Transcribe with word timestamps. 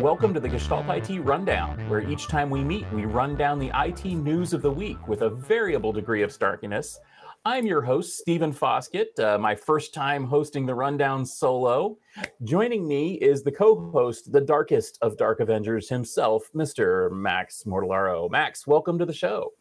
Welcome 0.00 0.34
to 0.34 0.40
the 0.40 0.48
Gestalt 0.48 0.88
IT 0.88 1.20
Rundown, 1.20 1.78
where 1.88 2.00
each 2.00 2.26
time 2.26 2.50
we 2.50 2.64
meet, 2.64 2.92
we 2.92 3.04
run 3.04 3.36
down 3.36 3.60
the 3.60 3.70
IT 3.72 4.04
news 4.04 4.52
of 4.52 4.62
the 4.62 4.70
week 4.70 5.06
with 5.06 5.22
a 5.22 5.30
variable 5.30 5.92
degree 5.92 6.22
of 6.22 6.36
starkiness. 6.36 6.96
I'm 7.44 7.66
your 7.66 7.82
host, 7.82 8.18
Stephen 8.18 8.52
Foskett, 8.52 9.16
uh, 9.20 9.38
my 9.38 9.54
first 9.54 9.94
time 9.94 10.24
hosting 10.24 10.66
the 10.66 10.74
Rundown 10.74 11.24
solo. 11.24 11.98
Joining 12.42 12.88
me 12.88 13.12
is 13.14 13.44
the 13.44 13.52
co 13.52 13.92
host, 13.92 14.32
the 14.32 14.40
darkest 14.40 14.98
of 15.02 15.16
Dark 15.16 15.38
Avengers 15.38 15.88
himself, 15.88 16.50
Mr. 16.52 17.12
Max 17.12 17.62
Mortillaro. 17.62 18.28
Max, 18.28 18.66
welcome 18.66 18.98
to 18.98 19.06
the 19.06 19.12
show. 19.12 19.52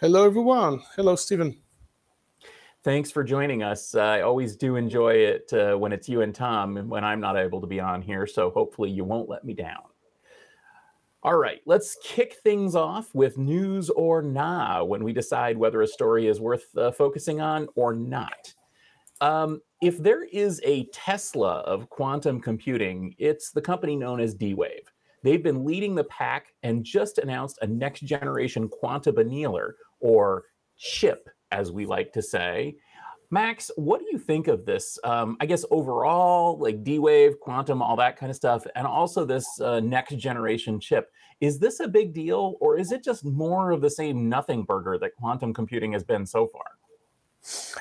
Hello, 0.00 0.24
everyone. 0.24 0.80
Hello, 0.94 1.16
Stephen. 1.16 1.60
Thanks 2.84 3.10
for 3.10 3.24
joining 3.24 3.62
us. 3.62 3.94
I 3.96 4.20
always 4.20 4.54
do 4.56 4.76
enjoy 4.76 5.14
it 5.14 5.52
uh, 5.52 5.76
when 5.76 5.92
it's 5.92 6.08
you 6.08 6.20
and 6.20 6.32
Tom 6.34 6.76
and 6.76 6.88
when 6.88 7.04
I'm 7.04 7.20
not 7.20 7.36
able 7.36 7.60
to 7.60 7.66
be 7.66 7.80
on 7.80 8.00
here. 8.00 8.26
So 8.26 8.50
hopefully 8.50 8.90
you 8.90 9.04
won't 9.04 9.28
let 9.28 9.44
me 9.44 9.52
down. 9.52 9.82
All 11.24 11.36
right, 11.36 11.60
let's 11.66 11.96
kick 12.04 12.36
things 12.44 12.76
off 12.76 13.12
with 13.12 13.36
news 13.36 13.90
or 13.90 14.22
nah 14.22 14.84
when 14.84 15.02
we 15.02 15.12
decide 15.12 15.58
whether 15.58 15.82
a 15.82 15.86
story 15.88 16.28
is 16.28 16.40
worth 16.40 16.64
uh, 16.76 16.92
focusing 16.92 17.40
on 17.40 17.66
or 17.74 17.92
not. 17.92 18.54
Um, 19.20 19.60
if 19.82 19.98
there 19.98 20.22
is 20.22 20.60
a 20.64 20.84
Tesla 20.86 21.58
of 21.60 21.90
quantum 21.90 22.40
computing, 22.40 23.16
it's 23.18 23.50
the 23.50 23.60
company 23.60 23.96
known 23.96 24.20
as 24.20 24.34
D 24.34 24.54
Wave. 24.54 24.92
They've 25.24 25.42
been 25.42 25.64
leading 25.64 25.96
the 25.96 26.04
pack 26.04 26.54
and 26.62 26.84
just 26.84 27.18
announced 27.18 27.58
a 27.60 27.66
next 27.66 28.02
generation 28.02 28.68
quantum 28.68 29.16
annealer, 29.16 29.72
or 29.98 30.44
chip, 30.76 31.28
as 31.50 31.72
we 31.72 31.86
like 31.86 32.12
to 32.12 32.22
say. 32.22 32.76
Max, 33.30 33.70
what 33.76 34.00
do 34.00 34.06
you 34.10 34.18
think 34.18 34.48
of 34.48 34.64
this? 34.64 34.98
Um, 35.04 35.36
I 35.40 35.46
guess 35.46 35.64
overall, 35.70 36.58
like 36.58 36.82
D 36.82 36.98
Wave, 36.98 37.38
quantum, 37.40 37.82
all 37.82 37.96
that 37.96 38.16
kind 38.16 38.30
of 38.30 38.36
stuff, 38.36 38.66
and 38.74 38.86
also 38.86 39.26
this 39.26 39.60
uh, 39.60 39.80
next 39.80 40.16
generation 40.16 40.80
chip. 40.80 41.12
Is 41.40 41.58
this 41.58 41.80
a 41.80 41.86
big 41.86 42.14
deal, 42.14 42.56
or 42.60 42.78
is 42.78 42.90
it 42.90 43.04
just 43.04 43.24
more 43.24 43.70
of 43.70 43.82
the 43.82 43.90
same 43.90 44.28
nothing 44.28 44.62
burger 44.62 44.98
that 44.98 45.14
quantum 45.16 45.52
computing 45.52 45.92
has 45.92 46.02
been 46.02 46.24
so 46.24 46.46
far? 46.46 46.78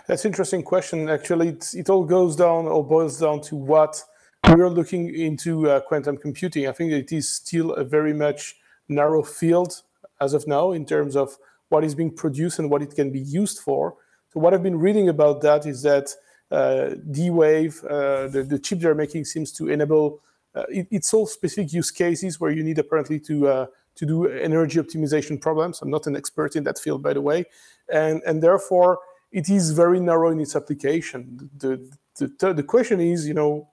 That's 0.05 0.25
an 0.25 0.29
interesting 0.29 0.63
question. 0.63 1.09
Actually, 1.09 1.57
it 1.73 1.89
all 1.89 2.03
goes 2.03 2.35
down 2.35 2.67
or 2.67 2.85
boils 2.85 3.19
down 3.19 3.41
to 3.41 3.55
what 3.55 4.03
we're 4.49 4.69
looking 4.69 5.13
into 5.15 5.69
uh, 5.69 5.79
quantum 5.79 6.17
computing. 6.17 6.67
I 6.67 6.73
think 6.73 6.91
it 6.91 7.11
is 7.11 7.27
still 7.29 7.73
a 7.73 7.83
very 7.83 8.13
much 8.13 8.55
narrow 8.89 9.23
field 9.23 9.81
as 10.21 10.33
of 10.33 10.45
now 10.47 10.71
in 10.71 10.85
terms 10.85 11.15
of 11.15 11.37
what 11.69 11.83
is 11.83 11.95
being 11.95 12.11
produced 12.11 12.59
and 12.59 12.69
what 12.69 12.81
it 12.81 12.95
can 12.95 13.11
be 13.11 13.19
used 13.19 13.59
for. 13.59 13.95
So 14.29 14.39
what 14.39 14.53
I've 14.53 14.63
been 14.63 14.79
reading 14.79 15.09
about 15.09 15.41
that 15.41 15.65
is 15.65 15.81
that 15.83 16.13
uh, 16.49 16.95
D-Wave, 17.11 17.83
uh, 17.83 18.27
the, 18.27 18.43
the, 18.43 18.59
chip 18.59 18.79
they're 18.79 18.95
making, 18.95 19.25
seems 19.25 19.51
to 19.53 19.67
enable 19.69 20.21
uh, 20.55 20.63
it, 20.69 21.03
solves 21.03 21.33
specific 21.33 21.73
use 21.73 21.91
cases 21.91 22.39
where 22.39 22.51
you 22.51 22.63
need 22.63 22.79
apparently 22.79 23.19
to 23.19 23.47
uh, 23.47 23.65
to 23.95 24.05
do 24.05 24.27
energy 24.27 24.79
optimization 24.79 25.39
problems. 25.41 25.81
I'm 25.81 25.89
not 25.89 26.07
an 26.07 26.15
expert 26.15 26.55
in 26.55 26.63
that 26.63 26.79
field, 26.79 27.03
by 27.03 27.13
the 27.13 27.21
way, 27.21 27.45
and 27.91 28.21
and 28.25 28.41
therefore 28.41 28.99
it 29.31 29.49
is 29.49 29.71
very 29.71 29.99
narrow 29.99 30.29
in 30.29 30.39
its 30.39 30.55
application. 30.55 31.49
The 31.57 31.85
the, 32.17 32.53
the 32.53 32.63
question 32.63 32.99
is, 32.99 33.27
you 33.27 33.33
know, 33.33 33.69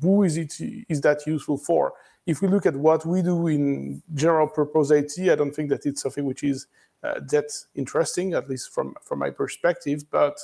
who 0.00 0.22
is 0.22 0.36
it 0.36 0.54
is 0.88 1.00
that 1.00 1.26
useful 1.26 1.58
for? 1.58 1.94
If 2.26 2.42
we 2.42 2.48
look 2.48 2.66
at 2.66 2.76
what 2.76 3.06
we 3.06 3.22
do 3.22 3.46
in 3.46 4.02
general 4.14 4.48
purpose 4.48 4.90
IT, 4.90 5.18
I 5.30 5.34
don't 5.34 5.54
think 5.54 5.70
that 5.70 5.86
it's 5.86 6.02
something 6.02 6.26
which 6.26 6.44
is 6.44 6.66
uh, 7.02 7.20
that's 7.30 7.68
interesting, 7.74 8.34
at 8.34 8.48
least 8.48 8.72
from 8.72 8.94
from 9.02 9.18
my 9.18 9.30
perspective. 9.30 10.04
But 10.10 10.38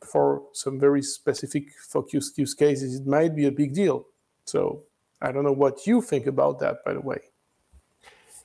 for 0.00 0.42
some 0.52 0.80
very 0.80 1.02
specific 1.02 1.72
focused 1.88 2.38
use 2.38 2.54
cases, 2.54 3.00
it 3.00 3.06
might 3.06 3.34
be 3.36 3.46
a 3.46 3.52
big 3.52 3.74
deal. 3.74 4.06
So 4.44 4.84
I 5.20 5.32
don't 5.32 5.44
know 5.44 5.52
what 5.52 5.86
you 5.86 6.00
think 6.00 6.26
about 6.26 6.58
that, 6.60 6.84
by 6.84 6.94
the 6.94 7.00
way. 7.00 7.20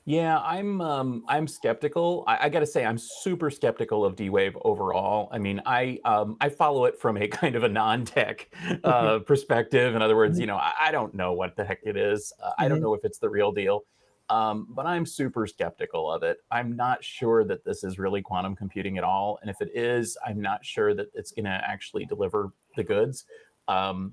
Yeah, 0.08 0.38
I'm 0.38 0.80
um, 0.80 1.24
I'm 1.26 1.48
skeptical. 1.48 2.22
I, 2.28 2.46
I 2.46 2.48
got 2.48 2.60
to 2.60 2.66
say, 2.66 2.84
I'm 2.84 2.96
super 2.96 3.50
skeptical 3.50 4.04
of 4.04 4.14
D-Wave 4.14 4.56
overall. 4.62 5.28
I 5.32 5.38
mean, 5.38 5.60
I 5.66 5.98
um, 6.04 6.36
I 6.40 6.48
follow 6.48 6.84
it 6.84 6.96
from 6.96 7.16
a 7.16 7.26
kind 7.40 7.56
of 7.56 7.64
a 7.64 7.68
non-tech 7.68 8.48
uh, 8.84 9.18
perspective. 9.18 9.96
In 9.96 10.02
other 10.02 10.14
words, 10.14 10.38
you 10.38 10.46
know, 10.46 10.58
I, 10.58 10.72
I, 10.80 10.92
don't 10.92 11.12
know 11.12 11.32
what 11.32 11.56
the 11.56 11.64
heck 11.64 11.80
it 11.82 11.96
is. 11.96 12.32
Uh, 12.40 12.52
I 12.56 12.68
don't 12.68 12.76
mm-hmm. 12.76 12.84
know 12.84 12.94
if 12.94 13.04
it's 13.04 13.18
the 13.18 13.28
real 13.28 13.50
deal. 13.50 13.82
Um, 14.28 14.66
but 14.70 14.86
I'm 14.86 15.06
super 15.06 15.46
skeptical 15.46 16.10
of 16.10 16.22
it. 16.22 16.38
I'm 16.50 16.74
not 16.74 17.04
sure 17.04 17.44
that 17.44 17.64
this 17.64 17.84
is 17.84 17.98
really 17.98 18.22
quantum 18.22 18.56
computing 18.56 18.98
at 18.98 19.04
all. 19.04 19.38
And 19.40 19.48
if 19.48 19.60
it 19.60 19.70
is, 19.74 20.18
I'm 20.26 20.40
not 20.40 20.64
sure 20.64 20.94
that 20.94 21.08
it's 21.14 21.30
going 21.30 21.44
to 21.44 21.50
actually 21.50 22.06
deliver 22.06 22.50
the 22.74 22.82
goods. 22.82 23.24
Um, 23.68 24.12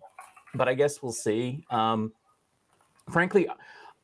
but 0.53 0.67
I 0.67 0.75
guess 0.75 1.01
we'll 1.01 1.11
see. 1.11 1.65
Um, 1.71 2.11
frankly, 3.09 3.47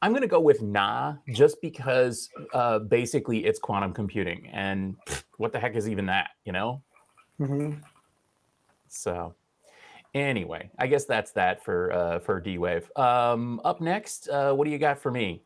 I'm 0.01 0.11
going 0.11 0.23
to 0.23 0.27
go 0.27 0.39
with 0.39 0.61
nah, 0.61 1.15
just 1.33 1.61
because 1.61 2.29
uh, 2.53 2.79
basically 2.79 3.45
it's 3.45 3.59
quantum 3.59 3.93
computing. 3.93 4.49
And 4.51 4.95
what 5.37 5.51
the 5.51 5.59
heck 5.59 5.75
is 5.75 5.87
even 5.87 6.07
that, 6.07 6.31
you 6.43 6.53
know? 6.53 6.81
Mm-hmm. 7.39 7.81
So. 8.87 9.35
Anyway, 10.15 10.71
I 10.79 10.87
guess 10.87 11.05
that's 11.05 11.33
that 11.33 11.63
for 11.63 11.93
uh, 11.93 12.17
for 12.17 12.39
D 12.39 12.57
Wave. 12.57 12.89
Um, 12.95 13.61
up 13.63 13.79
next, 13.79 14.27
uh, 14.29 14.53
what 14.53 14.65
do 14.65 14.71
you 14.71 14.79
got 14.79 14.97
for 14.97 15.11
me? 15.11 15.43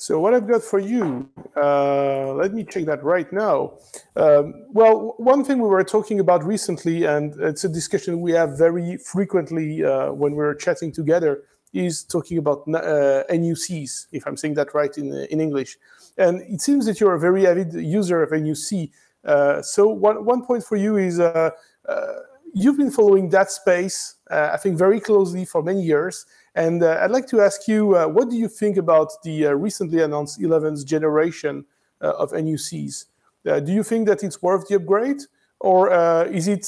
So 0.00 0.20
what 0.20 0.32
I've 0.32 0.46
got 0.46 0.62
for 0.62 0.78
you, 0.78 1.28
uh, 1.56 2.32
let 2.34 2.54
me 2.54 2.62
check 2.62 2.84
that 2.84 3.02
right 3.02 3.30
now. 3.32 3.72
Um, 4.14 4.54
well, 4.70 5.14
one 5.18 5.42
thing 5.44 5.60
we 5.60 5.68
were 5.68 5.82
talking 5.82 6.20
about 6.20 6.44
recently, 6.44 7.04
and 7.04 7.34
it's 7.40 7.64
a 7.64 7.68
discussion 7.68 8.20
we 8.20 8.30
have 8.30 8.56
very 8.56 8.96
frequently 8.98 9.84
uh, 9.84 10.12
when 10.12 10.36
we're 10.36 10.54
chatting 10.54 10.92
together, 10.92 11.42
is 11.72 12.04
talking 12.04 12.38
about 12.38 12.62
uh, 12.68 13.24
NUCs, 13.28 14.06
if 14.12 14.24
I'm 14.24 14.36
saying 14.36 14.54
that 14.54 14.72
right 14.72 14.96
in, 14.96 15.12
in 15.32 15.40
English. 15.40 15.76
And 16.16 16.42
it 16.42 16.60
seems 16.60 16.86
that 16.86 17.00
you're 17.00 17.14
a 17.14 17.20
very 17.20 17.48
avid 17.48 17.72
user 17.72 18.22
of 18.22 18.30
NUC. 18.30 18.90
Uh, 19.24 19.60
so 19.62 19.88
one, 19.88 20.24
one 20.24 20.46
point 20.46 20.62
for 20.62 20.76
you 20.76 20.96
is 20.96 21.18
uh, 21.18 21.50
uh, 21.88 22.06
you've 22.54 22.78
been 22.78 22.92
following 22.92 23.30
that 23.30 23.50
space, 23.50 24.14
I 24.30 24.58
think, 24.58 24.78
very 24.78 25.00
closely 25.00 25.44
for 25.44 25.60
many 25.60 25.82
years. 25.82 26.24
And 26.58 26.82
uh, 26.82 26.98
I'd 27.00 27.12
like 27.12 27.28
to 27.28 27.40
ask 27.40 27.68
you, 27.68 27.94
uh, 27.94 28.08
what 28.08 28.30
do 28.30 28.36
you 28.36 28.48
think 28.48 28.78
about 28.78 29.12
the 29.22 29.46
uh, 29.46 29.52
recently 29.52 30.02
announced 30.02 30.40
11th 30.40 30.84
generation 30.84 31.64
uh, 32.02 32.14
of 32.18 32.32
NUCs? 32.32 33.04
Uh, 33.46 33.60
do 33.60 33.72
you 33.72 33.84
think 33.84 34.08
that 34.08 34.24
it's 34.24 34.42
worth 34.42 34.66
the 34.66 34.74
upgrade, 34.74 35.20
or 35.60 35.92
uh, 35.92 36.24
is 36.24 36.48
it 36.48 36.64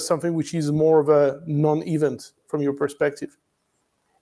something 0.00 0.34
which 0.34 0.54
is 0.54 0.70
more 0.70 1.00
of 1.00 1.08
a 1.08 1.40
non-event 1.48 2.30
from 2.46 2.62
your 2.62 2.74
perspective? 2.74 3.36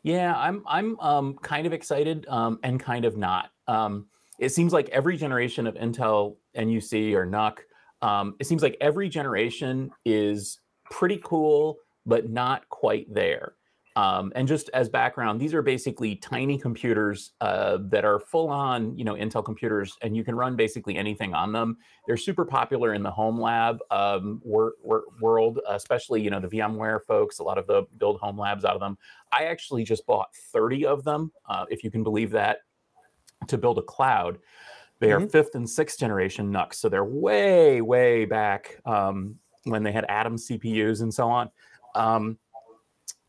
Yeah, 0.02 0.34
I'm 0.34 0.64
I'm 0.66 0.98
um, 1.00 1.34
kind 1.42 1.66
of 1.66 1.74
excited 1.74 2.26
um, 2.28 2.58
and 2.62 2.80
kind 2.80 3.04
of 3.04 3.18
not. 3.18 3.50
Um, 3.68 4.06
it 4.38 4.48
seems 4.48 4.72
like 4.72 4.88
every 4.88 5.18
generation 5.18 5.66
of 5.66 5.74
Intel 5.74 6.36
NUC 6.56 7.12
or 7.12 7.26
NUC, 7.26 7.58
um, 8.00 8.34
it 8.40 8.46
seems 8.46 8.62
like 8.62 8.78
every 8.80 9.10
generation 9.10 9.90
is 10.06 10.60
pretty 10.90 11.20
cool, 11.22 11.76
but 12.06 12.30
not 12.30 12.66
quite 12.70 13.12
there. 13.12 13.56
Um, 13.94 14.32
and 14.34 14.48
just 14.48 14.70
as 14.72 14.88
background, 14.88 15.40
these 15.40 15.52
are 15.52 15.60
basically 15.60 16.16
tiny 16.16 16.56
computers 16.56 17.32
uh, 17.40 17.78
that 17.90 18.04
are 18.04 18.18
full 18.18 18.48
on, 18.48 18.96
you 18.96 19.04
know, 19.04 19.14
Intel 19.14 19.44
computers, 19.44 19.98
and 20.00 20.16
you 20.16 20.24
can 20.24 20.34
run 20.34 20.56
basically 20.56 20.96
anything 20.96 21.34
on 21.34 21.52
them. 21.52 21.76
They're 22.06 22.16
super 22.16 22.44
popular 22.44 22.94
in 22.94 23.02
the 23.02 23.10
home 23.10 23.38
lab 23.38 23.80
um, 23.90 24.40
wor- 24.44 24.74
wor- 24.82 25.04
world, 25.20 25.60
especially, 25.68 26.22
you 26.22 26.30
know, 26.30 26.40
the 26.40 26.48
VMware 26.48 27.04
folks, 27.04 27.38
a 27.38 27.42
lot 27.42 27.58
of 27.58 27.66
the 27.66 27.84
build 27.98 28.18
home 28.18 28.38
labs 28.38 28.64
out 28.64 28.74
of 28.74 28.80
them. 28.80 28.96
I 29.30 29.44
actually 29.44 29.84
just 29.84 30.06
bought 30.06 30.34
30 30.52 30.86
of 30.86 31.04
them, 31.04 31.30
uh, 31.46 31.66
if 31.68 31.84
you 31.84 31.90
can 31.90 32.02
believe 32.02 32.30
that, 32.30 32.58
to 33.48 33.58
build 33.58 33.78
a 33.78 33.82
cloud. 33.82 34.38
They 35.00 35.08
mm-hmm. 35.08 35.24
are 35.24 35.28
fifth 35.28 35.54
and 35.54 35.68
sixth 35.68 35.98
generation 35.98 36.50
NUCs. 36.50 36.74
So 36.74 36.88
they're 36.88 37.04
way, 37.04 37.82
way 37.82 38.24
back 38.24 38.80
um, 38.86 39.34
when 39.64 39.82
they 39.82 39.92
had 39.92 40.06
Atom 40.08 40.36
CPUs 40.36 41.02
and 41.02 41.12
so 41.12 41.28
on. 41.28 41.50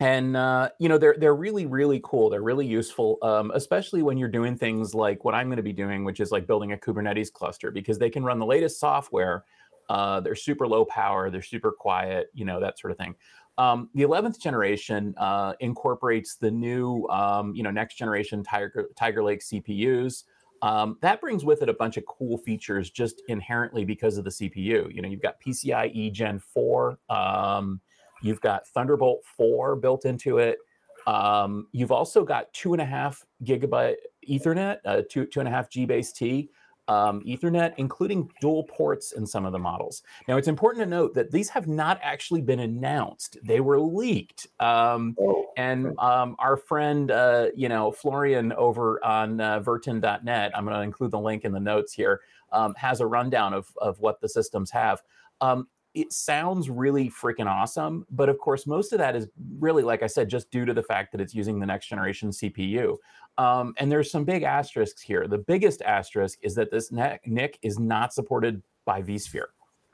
And 0.04 0.36
uh, 0.36 0.70
you 0.80 0.90
know 0.90 0.98
they're 0.98 1.16
they're 1.18 1.34
really 1.34 1.66
really 1.66 2.02
cool. 2.04 2.30
They're 2.30 2.42
really 2.42 2.68
useful 2.68 3.20
um, 3.22 3.52
especially 3.56 4.02
when 4.04 4.18
you're 4.18 4.28
doing 4.28 4.58
things 4.58 4.94
like 4.94 5.24
what 5.24 5.34
i'm 5.34 5.48
going 5.48 5.58
to 5.58 5.64
be 5.64 5.72
doing 5.72 6.04
which 6.04 6.20
is 6.20 6.30
like 6.30 6.46
building 6.46 6.74
a 6.74 6.78
kubernetes 6.78 7.32
cluster 7.32 7.72
because 7.72 7.98
they 7.98 8.10
can 8.10 8.24
run 8.24 8.38
the 8.38 8.46
latest 8.46 8.80
software 8.80 9.46
uh, 9.90 10.20
they're 10.20 10.36
super 10.36 10.68
low 10.68 10.84
power 10.84 11.30
they're 11.30 11.42
super 11.42 11.72
quiet 11.72 12.28
you 12.34 12.44
know 12.44 12.60
that 12.60 12.78
sort 12.78 12.92
of 12.92 12.98
thing. 12.98 13.16
Um, 13.58 13.90
the 13.94 14.02
11th 14.02 14.40
generation 14.42 15.14
uh, 15.18 15.54
incorporates 15.62 16.36
the 16.36 16.52
new 16.52 17.08
um, 17.08 17.56
you 17.56 17.64
know 17.64 17.72
next 17.72 17.96
generation 17.96 18.44
tiger, 18.44 18.90
tiger 18.98 19.24
lake 19.24 19.40
cpus 19.40 20.24
um, 20.62 20.98
that 21.02 21.22
brings 21.22 21.46
with 21.46 21.62
it 21.62 21.70
a 21.70 21.74
bunch 21.74 21.96
of 21.96 22.06
cool 22.08 22.38
features 22.38 22.90
just 22.90 23.22
inherently 23.30 23.86
because 23.86 24.18
of 24.18 24.26
the 24.26 24.32
cpu 24.32 24.94
you 24.94 25.02
know 25.02 25.08
you've 25.08 25.22
got 25.22 25.40
pcie 25.40 26.12
gen 26.12 26.40
4 26.40 26.98
um, 27.10 27.80
You've 28.24 28.42
got 28.42 28.68
Thunderbolt 28.70 29.24
4 29.38 29.76
built 29.76 30.06
into 30.06 30.40
it. 30.40 30.58
Um, 31.06 31.68
you've 31.72 31.92
also 31.92 32.24
got 32.24 32.52
two 32.54 32.74
and 32.74 32.82
a 32.82 32.86
half 32.86 33.24
gigabyte 33.44 33.96
Ethernet, 34.28 34.78
uh, 34.86 35.02
two 35.10 35.26
two 35.26 35.40
and 35.40 35.50
a 35.50 35.52
half 35.52 35.70
G 35.70 35.86
base 35.86 36.14
T. 36.14 36.50
um, 36.88 37.22
Ethernet, 37.26 37.74
including 37.78 38.30
dual 38.42 38.64
ports 38.64 39.12
in 39.14 39.26
some 39.26 39.46
of 39.46 39.52
the 39.52 39.60
models. 39.60 40.04
Now, 40.28 40.38
it's 40.38 40.48
important 40.48 40.84
to 40.84 40.90
note 40.90 41.14
that 41.14 41.32
these 41.32 41.50
have 41.50 41.68
not 41.68 42.00
actually 42.02 42.42
been 42.42 42.60
announced; 42.60 43.38
they 43.44 43.60
were 43.60 43.80
leaked. 43.80 44.48
Um, 44.60 45.16
oh, 45.20 45.46
and 45.58 45.98
um, 46.00 46.36
our 46.40 46.58
friend, 46.58 47.12
uh, 47.12 47.48
you 47.56 47.70
know, 47.70 47.92
Florian 47.92 48.54
over 48.54 49.04
on 49.06 49.42
uh, 49.42 49.60
Virten.net, 49.60 50.58
I'm 50.58 50.66
going 50.66 50.76
to 50.76 50.84
include 50.84 51.12
the 51.12 51.20
link 51.20 51.44
in 51.44 51.52
the 51.52 51.60
notes 51.60 51.94
here, 51.94 52.22
um, 52.52 52.74
has 52.76 53.02
a 53.02 53.06
rundown 53.06 53.54
of 53.54 53.68
of 53.82 54.00
what 54.00 54.22
the 54.22 54.30
systems 54.30 54.72
have. 54.72 55.02
Um, 55.42 55.68
it 55.94 56.12
sounds 56.12 56.70
really 56.70 57.10
freaking 57.10 57.46
awesome, 57.46 58.06
but 58.10 58.28
of 58.28 58.40
course, 58.40 58.66
most 58.66 58.94
of 58.94 59.00
that 59.00 59.16
is 59.16 59.28
really, 59.60 59.84
like 59.84 60.02
I 60.02 60.08
said, 60.08 60.28
just 60.28 60.50
due 60.50 60.66
to 60.66 60.74
the 60.74 60.82
fact 60.82 61.12
that 61.12 61.22
it's 61.22 61.36
using 61.36 61.60
the 61.60 61.66
next 61.66 61.88
generation 61.88 62.30
CPU. 62.30 62.98
Um, 63.38 63.74
and 63.78 63.92
there's 63.92 64.10
some 64.12 64.24
big 64.24 64.44
asterisks 64.44 65.02
here. 65.02 65.28
The 65.28 65.38
biggest 65.38 65.82
asterisk 65.84 66.40
is 66.42 66.56
that 66.56 66.72
this 66.72 66.92
NIC 66.92 67.60
is 67.62 67.80
not 67.80 68.14
supported 68.14 68.62
by 68.86 69.02
vSphere. 69.02 69.48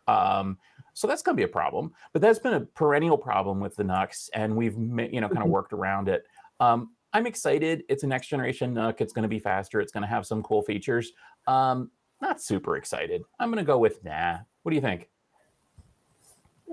Um, 0.08 0.58
so 0.94 1.08
that's 1.08 1.22
going 1.22 1.36
to 1.36 1.40
be 1.40 1.46
a 1.46 1.52
problem. 1.52 1.94
But 2.14 2.22
that's 2.22 2.40
been 2.40 2.54
a 2.54 2.62
perennial 2.62 3.18
problem 3.18 3.60
with 3.60 3.76
the 3.76 3.84
NUCs, 3.84 4.30
and 4.34 4.56
we've 4.56 4.74
you 4.74 5.22
know 5.22 5.28
kind 5.28 5.38
of 5.38 5.44
mm-hmm. 5.44 5.50
worked 5.50 5.74
around 5.74 6.10
it. 6.10 6.24
Um, 6.60 6.92
I'm 7.14 7.26
excited. 7.26 7.84
It's 7.90 8.04
a 8.04 8.08
next 8.08 8.28
generation 8.28 8.74
NUC. 8.74 9.02
It's 9.02 9.14
going 9.14 9.24
to 9.24 9.30
be 9.30 9.40
faster. 9.40 9.82
It's 9.82 9.92
going 9.92 10.04
to 10.04 10.10
have 10.10 10.26
some 10.26 10.44
cool 10.44 10.62
features. 10.62 11.12
Um, 11.48 11.92
not 12.22 12.42
super 12.42 12.78
excited. 12.78 13.24
I'm 13.40 13.50
going 13.50 13.64
to 13.64 13.68
go 13.68 13.78
with 13.78 14.04
nah. 14.04 14.40
What 14.64 14.72
do 14.72 14.76
you 14.76 14.82
think? 14.82 15.10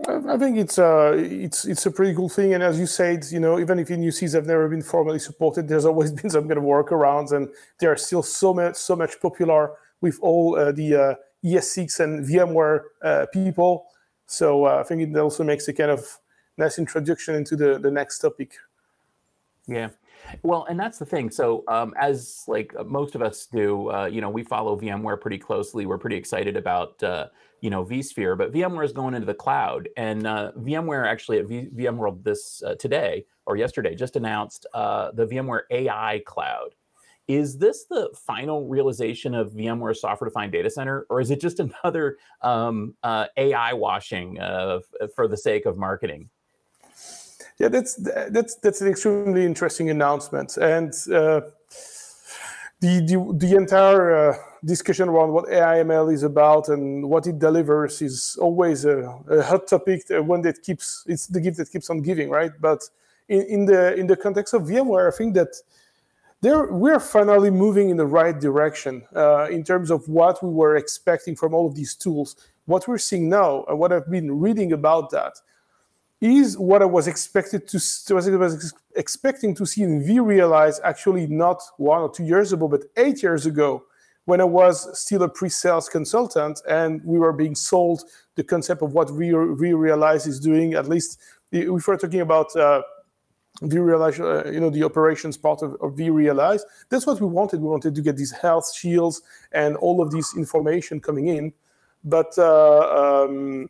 I 0.05 0.37
think 0.37 0.59
it's 0.59 0.77
a 0.77 1.09
uh, 1.09 1.13
it's 1.17 1.65
it's 1.65 1.87
a 1.87 1.91
pretty 1.91 2.15
cool 2.15 2.29
thing, 2.29 2.53
and 2.53 2.63
as 2.63 2.79
you 2.79 2.87
said, 2.87 3.25
you 3.31 3.41
know, 3.41 3.59
even 3.59 3.79
if 3.79 3.89
NUCs 3.89 4.35
have 4.35 4.47
never 4.47 4.69
been 4.69 4.83
formally 4.83 5.19
supported, 5.19 5.69
there's 5.69 5.87
always 5.87 6.13
been 6.19 6.29
some 6.29 6.47
kind 6.47 6.59
of 6.59 6.65
workarounds, 6.65 7.33
and 7.33 7.49
they 7.81 7.87
are 7.87 7.97
still 7.97 8.23
so 8.23 8.53
much 8.53 8.77
so 8.77 8.95
much 8.95 9.21
popular 9.21 9.73
with 10.03 10.19
all 10.21 10.57
uh, 10.57 10.71
the 10.71 10.95
uh, 10.95 11.15
ESXi 11.43 12.01
and 12.01 12.27
VMware 12.27 12.81
uh, 13.03 13.27
people. 13.33 13.87
So 14.27 14.67
uh, 14.67 14.81
I 14.81 14.83
think 14.83 15.01
it 15.01 15.17
also 15.19 15.45
makes 15.45 15.67
a 15.69 15.73
kind 15.73 15.91
of 15.91 16.19
nice 16.59 16.79
introduction 16.79 17.35
into 17.35 17.57
the 17.57 17.79
the 17.79 17.91
next 17.91 18.19
topic. 18.19 18.53
Yeah, 19.67 19.89
well, 20.43 20.67
and 20.69 20.79
that's 20.79 20.99
the 20.99 21.07
thing. 21.07 21.31
So, 21.31 21.65
um, 21.69 21.95
as 21.99 22.45
like 22.47 22.75
most 22.87 23.15
of 23.15 23.23
us 23.23 23.47
do, 23.47 23.91
uh, 23.91 24.07
you 24.07 24.21
know, 24.21 24.31
we 24.31 24.43
follow 24.43 24.79
VMware 24.79 25.21
pretty 25.21 25.39
closely. 25.39 25.87
We're 25.87 25.99
pretty 25.99 26.17
excited 26.17 26.57
about 26.57 27.03
uh, 27.03 27.29
you 27.61 27.71
know 27.71 27.85
vSphere, 27.85 28.37
but 28.37 28.53
VMware 28.53 28.85
is 28.85 28.93
going 28.93 29.15
into 29.15 29.27
the 29.27 29.35
cloud, 29.35 29.89
and 29.97 30.27
uh, 30.27 30.53
VMware 30.59 31.07
actually 31.07 31.39
at 31.39 31.47
v- 31.47 31.69
VMworld 31.75 32.23
this 32.23 32.63
uh, 32.63 32.75
today 32.77 33.25
or 33.47 33.57
yesterday 33.57 33.95
just 33.95 34.17
announced 34.17 34.67
uh, 34.75 35.13
the 35.13 35.27
VMware 35.27 35.63
AI 35.71 36.23
Cloud. 36.27 36.75
Is 37.29 37.59
this 37.59 37.87
the 37.91 38.09
final 38.15 38.69
realization 38.69 39.35
of 39.35 39.51
VMware 39.53 39.97
software-defined 39.97 40.53
data 40.53 40.71
center, 40.71 41.07
or 41.11 41.21
is 41.21 41.31
it 41.31 41.41
just 41.41 41.61
another 41.85 42.19
um, 42.43 42.95
uh, 43.03 43.27
AI 43.37 43.73
washing 43.73 44.37
for 45.15 45.29
the 45.29 45.37
sake 45.37 45.67
of 45.67 45.77
marketing? 45.77 46.31
Yeah, 47.59 47.69
that's 47.69 47.95
that's 48.31 48.57
that's 48.57 48.81
an 48.83 48.89
extremely 48.89 49.47
interesting 49.47 49.89
announcement, 49.89 50.59
and 50.59 50.93
uh, 51.11 51.41
the, 52.81 53.01
the 53.01 53.35
the 53.39 53.57
entire 53.57 54.31
uh, 54.31 54.37
discussion 54.63 55.09
around 55.09 55.33
what 55.33 55.47
AIML 55.47 56.13
is 56.13 56.23
about 56.23 56.69
and 56.69 57.09
what 57.09 57.27
it 57.27 57.39
delivers 57.39 58.03
is 58.03 58.37
always 58.43 58.85
a, 58.85 59.09
a 59.31 59.43
hot 59.43 59.67
topic, 59.67 60.03
one 60.11 60.43
that 60.43 60.63
keeps 60.63 61.05
it's 61.07 61.29
the 61.29 61.41
gift 61.41 61.57
that 61.57 61.71
keeps 61.71 61.89
on 61.89 62.03
giving, 62.03 62.29
right? 62.29 62.53
But 62.61 62.83
in, 63.29 63.43
in 63.43 63.65
the 63.65 63.95
in 63.95 64.07
the 64.07 64.17
context 64.17 64.53
of 64.53 64.63
VMware, 64.63 65.11
I 65.11 65.17
think 65.17 65.35
that 65.35 65.57
there 66.43 66.71
we're 66.71 67.01
finally 67.01 67.51
moving 67.51 67.89
in 67.89 67.97
the 67.97 68.07
right 68.07 68.39
direction 68.39 69.03
uh, 69.17 69.49
in 69.51 69.65
terms 69.65 69.91
of 69.91 70.07
what 70.09 70.43
we 70.43 70.51
were 70.51 70.77
expecting 70.77 71.35
from 71.35 71.55
all 71.55 71.67
of 71.67 71.75
these 71.75 71.95
tools. 71.95 72.37
What 72.67 72.87
we're 72.87 72.99
seeing 72.99 73.31
now, 73.31 73.65
and 73.69 73.79
what 73.79 73.93
I've 73.93 74.11
been 74.11 74.41
reading 74.41 74.73
about 74.73 75.11
that, 75.11 75.41
is 76.21 76.57
what 76.57 76.83
I 76.83 76.87
was 76.87 77.07
expected 77.07 77.69
to 77.69 77.77
was, 78.15 78.29
was 78.29 78.75
expecting 78.95 79.55
to 79.55 79.67
see 79.67 79.83
in 79.83 80.03
vRealize 80.03 80.81
actually 80.83 81.27
not 81.27 81.63
one 81.77 82.01
or 82.01 82.11
two 82.11 82.25
years 82.25 82.53
ago, 82.53 82.69
but 82.69 82.85
eight 82.97 83.23
years 83.23 83.45
ago, 83.45 83.85
when 84.25 84.41
I 84.41 84.45
was 84.45 84.99
still 84.99 85.23
a 85.23 85.29
pre-sales 85.29 85.89
consultant 85.89 86.61
and 86.69 87.01
we 87.05 87.19
were 87.19 87.33
being 87.33 87.55
sold 87.55 88.03
the 88.35 88.45
concept 88.45 88.83
of 88.83 88.93
what 88.93 89.09
vRealize 89.09 90.27
is 90.27 90.41
doing. 90.41 90.75
At 90.75 90.89
least 90.89 91.21
if 91.53 91.87
we're 91.87 91.97
talking 91.97 92.21
about 92.21 92.55
uh, 92.57 92.83
vRealize, 93.63 94.19
uh, 94.21 94.51
you 94.51 94.61
know, 94.61 94.71
the 94.71 94.83
operations 94.83 95.37
part 95.37 95.63
of, 95.63 95.75
of 95.75 95.95
vRealize, 95.95 96.63
that's 96.89 97.07
what 97.07 97.21
we 97.21 97.27
wanted. 97.27 97.61
We 97.61 97.69
wanted 97.69 97.95
to 97.95 98.03
get 98.03 98.17
these 98.17 98.33
health 98.33 98.75
shields 98.75 99.23
and 99.53 99.77
all 99.77 100.03
of 100.03 100.11
this 100.11 100.37
information 100.37 101.01
coming 101.01 101.29
in, 101.29 101.53
but 102.05 102.37
uh, 102.37 103.25
um, 103.25 103.69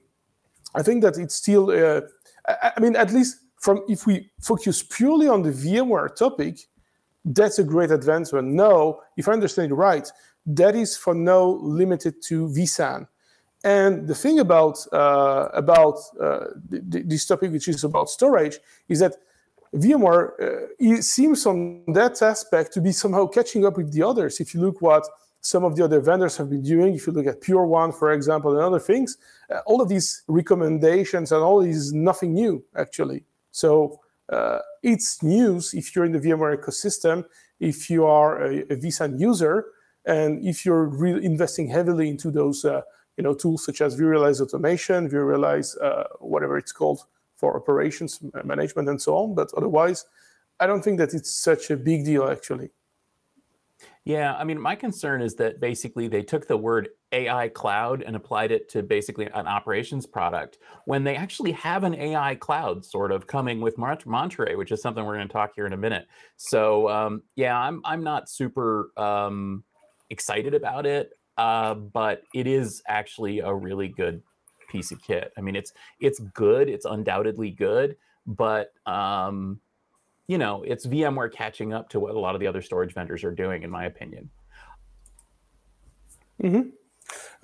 I 0.75 0.83
think 0.83 1.03
that 1.03 1.17
it's 1.19 1.35
still 1.35 1.71
uh, 1.71 2.03
I 2.49 2.81
mean, 2.81 2.97
at 2.97 3.13
least 3.13 3.39
from 3.59 3.83
if 3.89 4.07
we 4.07 4.31
focus 4.41 4.83
purely 4.83 5.29
on 5.29 5.43
the 5.43 5.51
VMware 5.51 6.15
topic, 6.15 6.59
that's 7.25 7.59
a 7.59 7.65
great 7.65 7.91
advancement. 7.91 8.49
No, 8.49 9.03
if 9.17 9.29
I 9.29 9.33
understand 9.33 9.73
it 9.73 9.75
right, 9.75 10.09
that 10.47 10.77
is 10.77 10.97
for 10.97 11.15
now 11.15 11.59
limited 11.61 12.23
to 12.29 12.49
vSAN. 12.49 13.09
And 13.65 14.07
the 14.07 14.15
thing 14.15 14.39
about 14.39 14.79
uh, 14.93 15.49
about 15.53 15.99
uh, 16.21 16.47
this 16.71 17.27
topic, 17.27 17.51
which 17.51 17.67
is 17.69 17.83
about 17.83 18.09
storage, 18.09 18.59
is 18.89 19.01
that 19.01 19.17
VMware 19.75 20.25
uh, 20.41 21.03
seems 21.03 21.47
on 21.47 21.83
that 21.89 22.23
aspect 22.23 22.73
to 22.75 22.81
be 22.81 22.93
somehow 22.93 23.27
catching 23.27 23.67
up 23.67 23.77
with 23.77 23.93
the 23.93 24.03
others. 24.03 24.41
If 24.41 24.55
you 24.55 24.61
look 24.61 24.81
what 24.81 25.05
some 25.47 25.63
of 25.63 25.77
the 25.77 25.85
other 25.85 26.01
vendors 26.01 26.37
have 26.37 26.51
been 26.51 26.63
doing. 26.63 26.95
If 26.95 27.07
you 27.07 27.13
look 27.13 27.29
at 27.29 27.41
Pure1, 27.41 27.97
for 27.97 28.11
example, 28.13 28.51
and 28.51 28.61
other 28.61 28.81
things, 28.81 29.17
uh, 29.49 29.61
all 29.65 29.81
of 29.81 29.89
these 29.89 30.25
recommendations 30.27 31.31
and 31.31 31.41
all 31.41 31.61
is 31.61 31.93
nothing 31.93 32.35
new 32.35 32.65
actually. 32.75 33.23
So 33.53 34.01
uh, 34.29 34.59
it's 34.83 35.23
news 35.23 35.73
if 35.73 35.95
you're 35.95 36.05
in 36.05 36.11
the 36.11 36.19
VMware 36.19 36.57
ecosystem, 36.59 37.25
if 37.61 37.89
you 37.89 38.07
are 38.07 38.43
a, 38.43 38.63
a 38.63 38.77
vSAN 38.77 39.21
user, 39.21 39.67
and 40.05 40.45
if 40.45 40.67
you're 40.67 40.87
re- 40.87 41.25
investing 41.25 41.69
heavily 41.69 42.09
into 42.09 42.33
those 42.33 42.65
uh, 42.65 42.83
you 43.17 43.23
know 43.23 43.35
tools 43.35 43.65
such 43.65 43.81
as 43.81 43.97
vRealize 43.97 44.41
Automation, 44.41 45.09
vRealize 45.09 45.81
uh, 45.81 46.05
whatever 46.19 46.59
it's 46.59 46.73
called 46.73 47.01
for 47.37 47.57
operations 47.57 48.21
management 48.45 48.89
and 48.89 49.01
so 49.01 49.17
on. 49.17 49.35
But 49.37 49.53
otherwise, 49.57 50.07
I 50.59 50.67
don't 50.67 50.83
think 50.83 50.99
that 50.99 51.15
it's 51.15 51.33
such 51.33 51.71
a 51.71 51.77
big 51.77 52.05
deal 52.05 52.25
actually. 52.29 52.71
Yeah, 54.07 54.37
I 54.37 54.45
mean, 54.45 54.61
my 54.61 54.77
concern 54.77 55.21
is 55.21 55.35
that 55.35 55.61
basically 55.61 56.07
they 56.07 56.23
took 56.23 56.47
the 56.47 56.57
word 56.57 56.91
AI 57.11 57.49
cloud 57.49 58.03
and 58.03 58.15
applied 58.15 58.53
it 58.53 58.69
to 58.69 58.85
basically 58.85 59.27
an 59.27 59.49
operations 59.49 60.07
product 60.07 60.59
when 60.85 61.03
they 61.03 61.17
actually 61.17 61.51
have 61.51 61.83
an 61.83 61.93
AI 61.93 62.37
cloud 62.37 62.85
sort 62.85 63.11
of 63.11 63.27
coming 63.27 63.61
with 63.61 63.77
Mont- 63.79 64.07
Monterey, 64.07 64.55
which 64.55 64.71
is 64.71 64.81
something 64.81 65.05
we're 65.05 65.17
going 65.17 65.27
to 65.27 65.33
talk 65.33 65.55
here 65.57 65.67
in 65.67 65.73
a 65.73 65.77
minute. 65.77 66.07
So 66.37 66.89
um, 66.89 67.23
yeah, 67.35 67.59
I'm 67.59 67.81
I'm 67.85 68.05
not 68.05 68.29
super 68.29 68.93
um, 68.97 69.65
excited 70.09 70.55
about 70.55 70.87
it, 70.87 71.11
uh, 71.37 71.75
but 71.75 72.23
it 72.33 72.47
is 72.47 72.83
actually 72.87 73.41
a 73.41 73.53
really 73.53 73.89
good 73.89 74.23
piece 74.71 74.93
of 74.93 75.03
kit. 75.03 75.33
I 75.37 75.41
mean, 75.41 75.57
it's 75.57 75.73
it's 75.99 76.21
good. 76.21 76.69
It's 76.69 76.85
undoubtedly 76.85 77.51
good, 77.51 77.97
but 78.25 78.69
um, 78.87 79.59
you 80.29 80.39
know, 80.39 80.63
it's 80.63 80.87
VMware 80.87 81.33
catching 81.33 81.73
up 81.73 81.89
to 81.91 82.01
what 82.01 82.15
a 82.15 82.19
lot 82.19 82.35
of 82.35 82.41
the 82.41 82.47
other 82.47 82.63
storage 82.63 82.95
vendors 82.95 83.23
are 83.25 83.31
doing, 83.31 83.63
in 83.63 83.71
my 83.71 83.85
opinion. 83.85 84.31
Mm-hmm. 86.43 86.69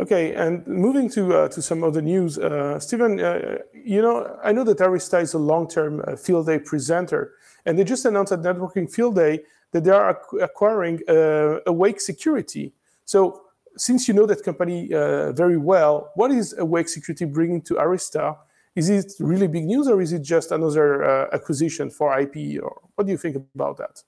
Okay, 0.01 0.35
and 0.35 0.67
moving 0.67 1.09
to 1.11 1.35
uh, 1.35 1.49
to 1.49 1.63
some 1.63 1.85
other 1.85 2.03
news, 2.03 2.39
uh, 2.39 2.79
Stephen, 2.81 3.21
uh, 3.21 3.59
you 3.73 4.03
know, 4.03 4.37
I 4.43 4.51
know 4.51 4.65
that 4.65 4.79
Arista 4.79 5.23
is 5.23 5.35
a 5.35 5.39
long-term 5.39 6.03
uh, 6.07 6.17
field 6.17 6.47
day 6.47 6.59
presenter, 6.59 7.35
and 7.67 7.79
they 7.79 7.85
just 7.85 8.05
announced 8.05 8.33
at 8.33 8.41
Networking 8.41 8.91
Field 8.91 9.15
Day 9.15 9.41
that 9.71 9.85
they 9.85 9.91
are 9.91 10.21
acquiring 10.41 11.01
uh, 11.09 11.61
Awake 11.67 12.01
Security. 12.01 12.73
So, 13.05 13.43
since 13.77 14.09
you 14.09 14.15
know 14.15 14.27
that 14.27 14.43
company 14.43 14.93
uh, 14.93 15.33
very 15.33 15.57
well, 15.57 16.11
what 16.17 16.31
is 16.31 16.55
Awake 16.59 16.89
Security 16.89 17.25
bringing 17.27 17.63
to 17.63 17.75
Arista, 17.75 18.39
is 18.75 18.89
it 18.89 19.13
really 19.21 19.49
big 19.49 19.65
news, 19.65 19.87
or 19.87 20.01
is 20.01 20.13
it 20.13 20.23
just 20.23 20.51
another 20.51 21.05
uh, 21.05 21.29
acquisition 21.33 21.91
for 21.91 22.19
IP, 22.19 22.63
or 22.63 22.81
what 22.95 23.07
do 23.07 23.13
you 23.13 23.19
think 23.19 23.37
about 23.55 23.77
that? 23.79 24.03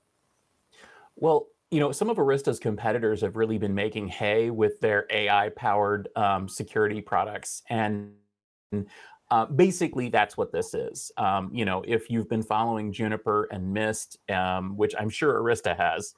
Well, 1.17 1.49
you 1.71 1.81
know, 1.81 1.93
some 1.93 2.09
of 2.09 2.17
Arista's 2.17 2.59
competitors 2.59 3.21
have 3.21 3.37
really 3.37 3.59
been 3.59 3.75
making 3.75 4.09
hay 4.09 4.51
with 4.51 4.81
their 4.81 5.07
AI-powered 5.11 6.09
um, 6.17 6.49
security 6.49 7.01
products, 7.01 7.63
and 7.69 8.13
uh, 9.31 9.47
basically 9.47 10.09
that's 10.09 10.37
what 10.37 10.53
this 10.53 10.73
is. 10.73 11.13
Um, 11.17 11.51
you 11.53 11.65
know, 11.65 11.83
if 11.87 12.09
you've 12.09 12.29
been 12.29 12.43
following 12.43 12.93
Juniper 12.93 13.49
and 13.51 13.73
Mist, 13.73 14.19
um, 14.31 14.77
which 14.77 14.95
I'm 14.99 15.11
sure 15.11 15.41
Arista 15.43 15.77
has, 15.77 16.15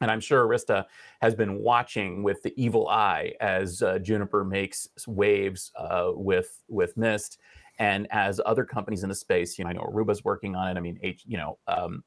and 0.00 0.10
I'm 0.10 0.20
sure 0.20 0.46
Arista 0.46 0.84
has 1.20 1.34
been 1.34 1.58
watching 1.58 2.22
with 2.22 2.42
the 2.42 2.54
evil 2.56 2.88
eye 2.88 3.34
as 3.40 3.82
uh, 3.82 3.98
Juniper 3.98 4.44
makes 4.44 4.88
waves 5.06 5.72
uh, 5.76 6.12
with 6.14 6.62
with 6.68 6.96
Mist 6.96 7.38
and 7.78 8.06
as 8.10 8.40
other 8.44 8.64
companies 8.64 9.02
in 9.02 9.08
the 9.08 9.14
space, 9.14 9.58
you 9.58 9.64
know, 9.64 9.70
I 9.70 9.72
know 9.72 9.82
Aruba's 9.82 10.24
working 10.24 10.56
on 10.56 10.68
it. 10.68 10.76
I 10.76 10.80
mean, 10.80 10.98
H, 11.02 11.22
you 11.26 11.36
know, 11.36 11.58
um, 11.68 12.02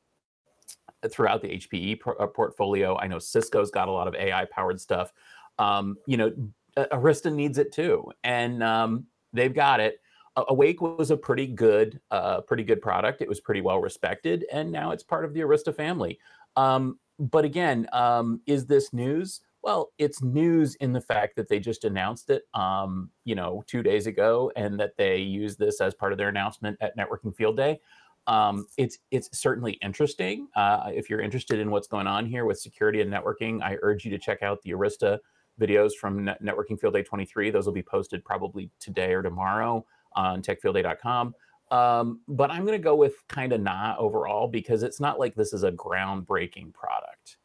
throughout 1.10 1.42
the 1.42 1.50
HPE 1.50 2.00
pro- 2.00 2.16
uh, 2.16 2.28
portfolio, 2.28 2.98
I 2.98 3.08
know 3.08 3.20
Cisco's 3.20 3.72
got 3.72 3.88
a 3.88 3.92
lot 3.92 4.08
of 4.08 4.16
AI 4.16 4.46
powered 4.46 4.80
stuff. 4.80 5.14
Um, 5.58 5.98
you 6.06 6.18
know, 6.18 6.32
Arista 6.78 7.34
needs 7.34 7.58
it 7.58 7.72
too, 7.72 8.12
and 8.24 8.64
um, 8.64 9.06
they've 9.34 9.54
got 9.54 9.80
it. 9.80 10.00
Awake 10.38 10.82
was 10.82 11.12
a 11.12 11.18
pretty 11.18 11.46
good, 11.46 12.00
uh, 12.10 12.42
pretty 12.42 12.64
good 12.64 12.82
product. 12.82 13.22
It 13.22 13.28
was 13.28 13.42
pretty 13.42 13.62
well 13.62 13.80
respected, 13.80 14.46
and 14.52 14.72
now 14.72 14.92
it's 14.92 15.04
part 15.04 15.26
of 15.26 15.34
the 15.34 15.42
Arista 15.42 15.76
family. 15.76 16.20
Um, 16.56 17.00
but 17.20 17.46
again, 17.46 17.88
um, 17.92 18.42
is 18.46 18.66
this 18.66 18.94
news? 18.94 19.42
Well, 19.64 19.92
it's 20.00 20.24
news 20.24 20.76
in 20.76 20.92
the 20.92 21.02
fact 21.02 21.36
that 21.36 21.48
they 21.48 21.60
just 21.60 21.84
announced 21.84 22.30
it, 22.32 22.44
um, 22.54 23.12
you 23.26 23.36
know, 23.36 23.64
two 23.68 23.84
days 23.84 24.08
ago, 24.08 24.52
and 24.56 24.80
that 24.80 24.98
they 24.98 25.18
use 25.18 25.56
this 25.56 25.82
as 25.82 25.94
part 25.94 26.12
of 26.12 26.18
their 26.18 26.30
announcement 26.30 26.78
at 26.82 26.98
Networking 26.98 27.36
Field 27.36 27.58
Day. 27.58 27.80
Um, 28.28 28.66
it's 28.78 28.98
it's 29.12 29.30
certainly 29.38 29.74
interesting. 29.84 30.48
Uh, 30.56 30.92
if 30.94 31.10
you're 31.10 31.22
interested 31.22 31.60
in 31.60 31.70
what's 31.70 31.88
going 31.88 32.08
on 32.08 32.26
here 32.26 32.46
with 32.46 32.60
security 32.60 33.02
and 33.02 33.12
networking, 33.12 33.62
I 33.62 33.78
urge 33.82 34.04
you 34.04 34.12
to 34.12 34.18
check 34.18 34.42
out 34.42 34.62
the 34.64 34.72
Arista 34.72 35.20
videos 35.60 35.92
from 35.94 36.26
Net- 36.26 36.42
Networking 36.44 36.80
Field 36.80 36.94
Day 36.94 37.04
23. 37.04 37.52
Those 37.52 37.66
will 37.66 37.74
be 37.74 37.84
posted 37.84 38.24
probably 38.26 38.70
today 38.80 39.14
or 39.14 39.22
tomorrow 39.22 39.86
on 40.14 40.42
techfieldday.com. 40.42 41.36
Um, 41.72 42.20
but 42.28 42.52
I'm 42.52 42.66
going 42.66 42.78
to 42.78 42.84
go 42.84 42.96
with 42.96 43.16
kind 43.30 43.54
of 43.54 43.62
not 43.62 43.98
overall 43.98 44.48
because 44.48 44.84
it's 44.84 45.00
not 45.00 45.20
like 45.20 45.36
this 45.36 45.54
is 45.54 45.64
a 45.64 45.72
groundbreaking 45.72 46.74
product. 46.74 47.38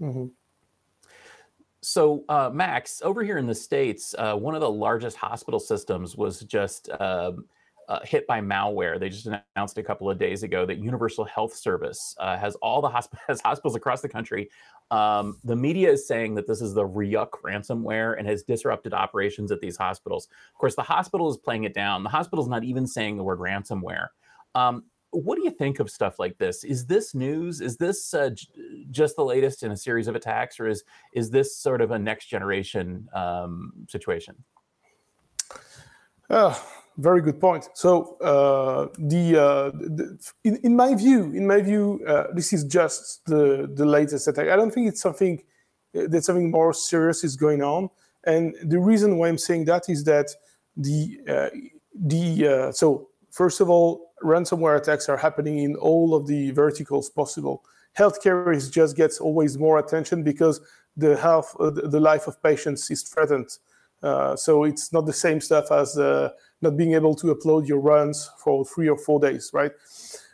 Mm-hmm. 0.00 0.26
So, 1.82 2.24
uh, 2.28 2.48
Max, 2.52 3.02
over 3.02 3.24
here 3.24 3.38
in 3.38 3.46
the 3.46 3.54
States, 3.54 4.14
uh, 4.16 4.36
one 4.36 4.54
of 4.54 4.60
the 4.60 4.70
largest 4.70 5.16
hospital 5.16 5.58
systems 5.58 6.16
was 6.16 6.40
just 6.40 6.88
uh, 6.88 7.32
uh, 7.88 7.98
hit 8.04 8.24
by 8.28 8.40
malware. 8.40 9.00
They 9.00 9.08
just 9.08 9.26
announced 9.26 9.78
a 9.78 9.82
couple 9.82 10.08
of 10.08 10.16
days 10.16 10.44
ago 10.44 10.64
that 10.64 10.78
Universal 10.78 11.24
Health 11.24 11.54
Service 11.54 12.14
uh, 12.20 12.38
has 12.38 12.54
all 12.56 12.80
the 12.80 12.88
hosp- 12.88 13.18
has 13.26 13.40
hospitals 13.40 13.74
across 13.74 14.00
the 14.00 14.08
country. 14.08 14.48
Um, 14.92 15.38
the 15.42 15.56
media 15.56 15.90
is 15.90 16.06
saying 16.06 16.36
that 16.36 16.46
this 16.46 16.60
is 16.60 16.72
the 16.72 16.86
Ryuk 16.86 17.30
ransomware 17.44 18.16
and 18.16 18.28
has 18.28 18.44
disrupted 18.44 18.94
operations 18.94 19.50
at 19.50 19.60
these 19.60 19.76
hospitals. 19.76 20.28
Of 20.54 20.58
course, 20.58 20.76
the 20.76 20.82
hospital 20.82 21.28
is 21.30 21.36
playing 21.36 21.64
it 21.64 21.74
down. 21.74 22.04
The 22.04 22.10
hospital 22.10 22.44
is 22.44 22.48
not 22.48 22.62
even 22.62 22.86
saying 22.86 23.16
the 23.16 23.24
word 23.24 23.40
ransomware. 23.40 24.08
Um, 24.54 24.84
what 25.12 25.36
do 25.36 25.44
you 25.44 25.50
think 25.50 25.78
of 25.78 25.90
stuff 25.90 26.18
like 26.18 26.38
this? 26.38 26.64
Is 26.64 26.86
this 26.86 27.14
news? 27.14 27.60
Is 27.60 27.76
this 27.76 28.14
uh, 28.14 28.30
j- 28.30 28.48
just 28.90 29.16
the 29.16 29.24
latest 29.24 29.62
in 29.62 29.70
a 29.70 29.76
series 29.76 30.08
of 30.08 30.14
attacks, 30.14 30.58
or 30.58 30.66
is 30.66 30.84
is 31.12 31.30
this 31.30 31.56
sort 31.56 31.80
of 31.80 31.90
a 31.90 31.98
next 31.98 32.26
generation 32.26 33.08
um, 33.14 33.72
situation? 33.88 34.34
Uh, 36.30 36.58
very 36.96 37.20
good 37.20 37.40
point. 37.40 37.68
So 37.74 38.16
uh, 38.18 38.88
the, 38.98 39.36
uh, 39.36 39.70
the, 39.70 40.18
in, 40.44 40.56
in 40.62 40.76
my 40.76 40.94
view, 40.94 41.24
in 41.32 41.46
my 41.46 41.60
view, 41.60 42.00
uh, 42.06 42.28
this 42.34 42.52
is 42.52 42.64
just 42.64 43.24
the 43.26 43.70
the 43.72 43.84
latest 43.84 44.28
attack. 44.28 44.48
I 44.48 44.56
don't 44.56 44.70
think 44.70 44.88
it's 44.88 45.00
something 45.00 45.42
uh, 45.94 46.06
that 46.08 46.24
something 46.24 46.50
more 46.50 46.72
serious 46.72 47.24
is 47.24 47.36
going 47.36 47.62
on. 47.62 47.90
And 48.24 48.54
the 48.62 48.78
reason 48.78 49.18
why 49.18 49.28
I'm 49.28 49.38
saying 49.38 49.66
that 49.66 49.88
is 49.88 50.04
that 50.04 50.30
the 50.76 51.20
uh, 51.28 51.50
the 51.94 52.46
uh, 52.46 52.72
so 52.72 53.08
first 53.32 53.60
of 53.60 53.68
all, 53.68 54.12
ransomware 54.22 54.76
attacks 54.76 55.08
are 55.08 55.16
happening 55.16 55.58
in 55.58 55.74
all 55.76 56.14
of 56.14 56.26
the 56.26 56.52
verticals 56.52 57.10
possible. 57.10 57.64
Healthcare 57.98 58.54
is 58.54 58.70
just 58.70 58.96
gets 58.96 59.18
always 59.18 59.58
more 59.58 59.78
attention 59.78 60.22
because 60.22 60.60
the 60.96 61.16
health, 61.16 61.56
uh, 61.58 61.70
the 61.70 62.00
life 62.00 62.28
of 62.28 62.40
patients 62.42 62.90
is 62.90 63.02
threatened. 63.02 63.48
Uh, 64.02 64.36
so 64.36 64.64
it's 64.64 64.92
not 64.92 65.06
the 65.06 65.12
same 65.12 65.40
stuff 65.40 65.70
as 65.72 65.98
uh, 65.98 66.30
not 66.60 66.76
being 66.76 66.94
able 66.94 67.14
to 67.14 67.34
upload 67.34 67.66
your 67.66 67.80
runs 67.80 68.30
for 68.38 68.64
three 68.64 68.88
or 68.88 68.98
four 68.98 69.18
days, 69.20 69.50
right? 69.52 69.72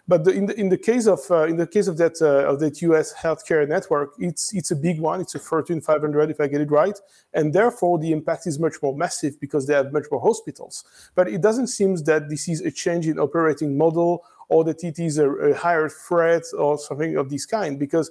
But 0.08 0.24
the, 0.24 0.32
in 0.32 0.46
the 0.46 0.58
in 0.58 0.68
the 0.70 0.78
case 0.78 1.06
of 1.06 1.20
uh, 1.30 1.44
in 1.44 1.56
the 1.56 1.66
case 1.66 1.86
of 1.86 1.98
that 1.98 2.20
uh, 2.22 2.50
of 2.50 2.60
that 2.60 2.80
U.S. 2.80 3.12
healthcare 3.12 3.68
network, 3.68 4.14
it's 4.18 4.54
it's 4.54 4.70
a 4.70 4.76
big 4.76 5.00
one. 5.00 5.20
It's 5.20 5.34
a 5.34 5.38
Fortune 5.38 5.82
500 5.82 6.30
if 6.30 6.40
I 6.40 6.46
get 6.46 6.62
it 6.62 6.70
right, 6.70 6.98
and 7.34 7.52
therefore 7.52 7.98
the 7.98 8.12
impact 8.12 8.46
is 8.46 8.58
much 8.58 8.82
more 8.82 8.96
massive 8.96 9.38
because 9.38 9.66
they 9.66 9.74
have 9.74 9.92
much 9.92 10.06
more 10.10 10.20
hospitals. 10.20 10.84
But 11.14 11.28
it 11.28 11.42
doesn't 11.42 11.66
seem 11.66 11.96
that 12.04 12.30
this 12.30 12.48
is 12.48 12.62
a 12.62 12.70
change 12.70 13.06
in 13.06 13.18
operating 13.18 13.76
model 13.76 14.24
or 14.48 14.64
that 14.64 14.82
it 14.82 14.98
is 14.98 15.18
a, 15.18 15.30
a 15.30 15.54
higher 15.54 15.90
threat 15.90 16.44
or 16.56 16.78
something 16.78 17.18
of 17.18 17.28
this 17.28 17.44
kind. 17.44 17.78
Because 17.78 18.10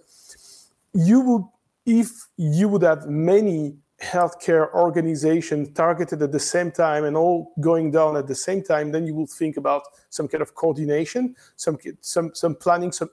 you 0.93 1.21
would 1.21 1.45
if 1.87 2.27
you 2.37 2.69
would 2.69 2.83
have 2.83 3.07
many 3.07 3.75
healthcare 4.01 4.71
organization 4.73 5.73
targeted 5.73 6.21
at 6.21 6.31
the 6.31 6.39
same 6.39 6.71
time 6.71 7.03
and 7.03 7.17
all 7.17 7.53
going 7.59 7.89
down 7.89 8.15
at 8.15 8.27
the 8.27 8.35
same 8.35 8.61
time, 8.61 8.91
then 8.91 9.07
you 9.07 9.15
will 9.15 9.25
think 9.25 9.57
about 9.57 9.83
some 10.09 10.27
kind 10.27 10.41
of 10.41 10.53
coordination, 10.53 11.35
some 11.55 11.77
some 12.01 12.31
some 12.35 12.55
planning, 12.55 12.91
some 12.91 13.09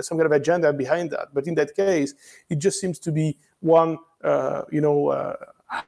some 0.00 0.18
kind 0.18 0.26
of 0.26 0.32
agenda 0.32 0.72
behind 0.72 1.10
that. 1.10 1.28
But 1.34 1.46
in 1.46 1.54
that 1.56 1.74
case, 1.76 2.14
it 2.48 2.58
just 2.58 2.80
seems 2.80 2.98
to 3.00 3.12
be 3.12 3.36
one, 3.60 3.98
uh, 4.24 4.62
you 4.70 4.80
know, 4.80 5.08
uh, 5.08 5.36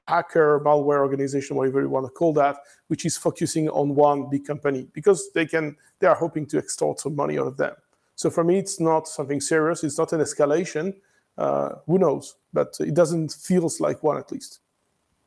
hacker 0.07 0.61
malware 0.61 0.99
organization, 0.99 1.57
whatever 1.57 1.81
you 1.81 1.89
want 1.89 2.07
to 2.07 2.13
call 2.13 2.35
that, 2.35 2.57
which 2.89 3.07
is 3.07 3.17
focusing 3.17 3.69
on 3.71 3.95
one 3.95 4.29
big 4.29 4.47
company 4.47 4.87
because 4.93 5.31
they 5.33 5.47
can 5.47 5.77
they 6.01 6.07
are 6.07 6.15
hoping 6.15 6.45
to 6.47 6.59
extort 6.59 7.01
some 7.01 7.17
money 7.17 7.39
out 7.39 7.47
of 7.47 7.57
them. 7.57 7.75
So 8.17 8.31
for 8.31 8.45
me, 8.45 8.59
it's 8.59 8.79
not 8.79 9.09
something 9.09 9.41
serious. 9.41 9.83
It's 9.83 9.99
not 9.99 10.13
an 10.13 10.21
escalation 10.21 10.95
uh, 11.39 11.77
who 11.87 11.99
knows? 11.99 12.37
But 12.53 12.77
it 12.81 12.95
doesn't 12.95 13.33
feels 13.33 13.81
like 13.81 14.03
one 14.03 14.17
at 14.17 14.31
least. 14.31 14.61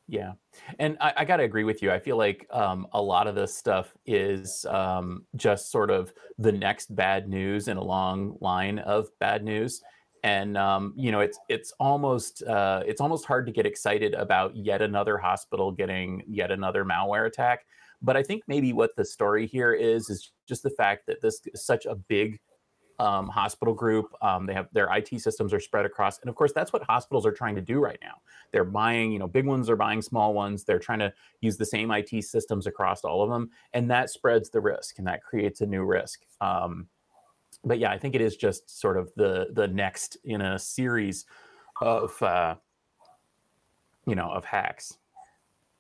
Yeah, 0.10 0.34
and 0.80 0.98
I, 1.02 1.14
I 1.18 1.26
got 1.26 1.38
to 1.38 1.44
agree 1.44 1.66
with 1.66 1.82
you. 1.82 1.92
I 1.92 2.00
feel 2.00 2.16
like 2.16 2.48
um, 2.52 2.88
a 2.94 3.02
lot 3.02 3.28
of 3.28 3.36
this 3.36 3.56
stuff 3.56 3.94
is 4.06 4.66
um, 4.70 5.26
just 5.36 5.70
sort 5.70 5.92
of 5.92 6.14
the 6.38 6.52
next 6.52 6.96
bad 6.96 7.28
news 7.28 7.68
in 7.68 7.76
a 7.76 7.84
long 7.84 8.38
line 8.40 8.80
of 8.80 9.10
bad 9.20 9.44
news, 9.44 9.82
and 10.24 10.58
um, 10.58 10.94
you 10.96 11.12
know, 11.12 11.20
it's 11.20 11.38
it's 11.50 11.74
almost 11.80 12.42
uh, 12.44 12.84
it's 12.86 13.02
almost 13.02 13.26
hard 13.26 13.46
to 13.48 13.52
get 13.52 13.66
excited 13.66 14.14
about 14.14 14.56
yet 14.56 14.82
another 14.82 15.18
hospital 15.18 15.74
getting 15.74 16.24
yet 16.26 16.52
another 16.52 16.86
malware 16.86 17.28
attack. 17.28 17.66
But 18.02 18.16
I 18.16 18.24
think 18.24 18.44
maybe 18.48 18.74
what 18.74 18.96
the 18.96 19.04
story 19.04 19.46
here 19.46 19.74
is 19.74 20.10
is 20.10 20.32
just 20.48 20.64
the 20.64 20.70
fact 20.70 21.06
that 21.08 21.22
this 21.22 21.42
is 21.54 21.66
such 21.66 21.86
a 21.86 21.96
big 21.96 22.40
um, 23.00 23.28
hospital 23.28 23.74
group. 23.74 24.14
Um, 24.22 24.46
they 24.46 24.54
have 24.54 24.68
their 24.72 24.90
IT 24.96 25.22
systems 25.22 25.54
are 25.54 25.60
spread 25.60 25.86
across, 25.86 26.20
and 26.20 26.30
of 26.30 26.36
course, 26.36 26.52
that's 26.54 26.74
what 26.74 26.84
hospitals 26.84 27.26
are 27.26 27.32
trying 27.32 27.56
to 27.56 27.62
do 27.62 27.80
right 27.80 28.00
now. 28.02 28.16
They're 28.52 28.64
buying, 28.64 29.12
you 29.12 29.20
know, 29.20 29.28
big 29.28 29.46
ones 29.46 29.70
are 29.70 29.76
buying 29.76 30.02
small 30.02 30.34
ones. 30.34 30.64
They're 30.64 30.80
trying 30.80 31.00
to 31.00 31.14
use 31.42 31.58
the 31.58 31.66
same 31.66 31.92
IT 31.92 32.24
systems 32.24 32.68
across 32.68 33.04
all 33.04 33.22
of 33.24 33.30
them, 33.30 33.50
and 33.74 33.90
that 33.92 34.10
spreads 34.10 34.50
the 34.50 34.62
risk, 34.62 34.98
and 34.98 35.08
that 35.08 35.24
creates 35.24 35.62
a 35.62 35.66
new 35.66 35.84
risk. 35.84 36.22
Um, 36.42 36.88
but 37.64 37.80
yeah, 37.80 37.92
I 37.92 37.98
think 37.98 38.16
it 38.16 38.22
is 38.22 38.36
just 38.36 38.80
sort 38.80 38.98
of 38.98 39.12
the 39.16 39.48
the 39.54 39.68
next 39.68 40.18
in 40.24 40.42
a 40.42 40.58
series 40.58 41.26
of 41.82 42.22
uh, 42.22 42.56
you 44.06 44.16
know 44.16 44.30
of 44.30 44.46
hacks. 44.46 44.98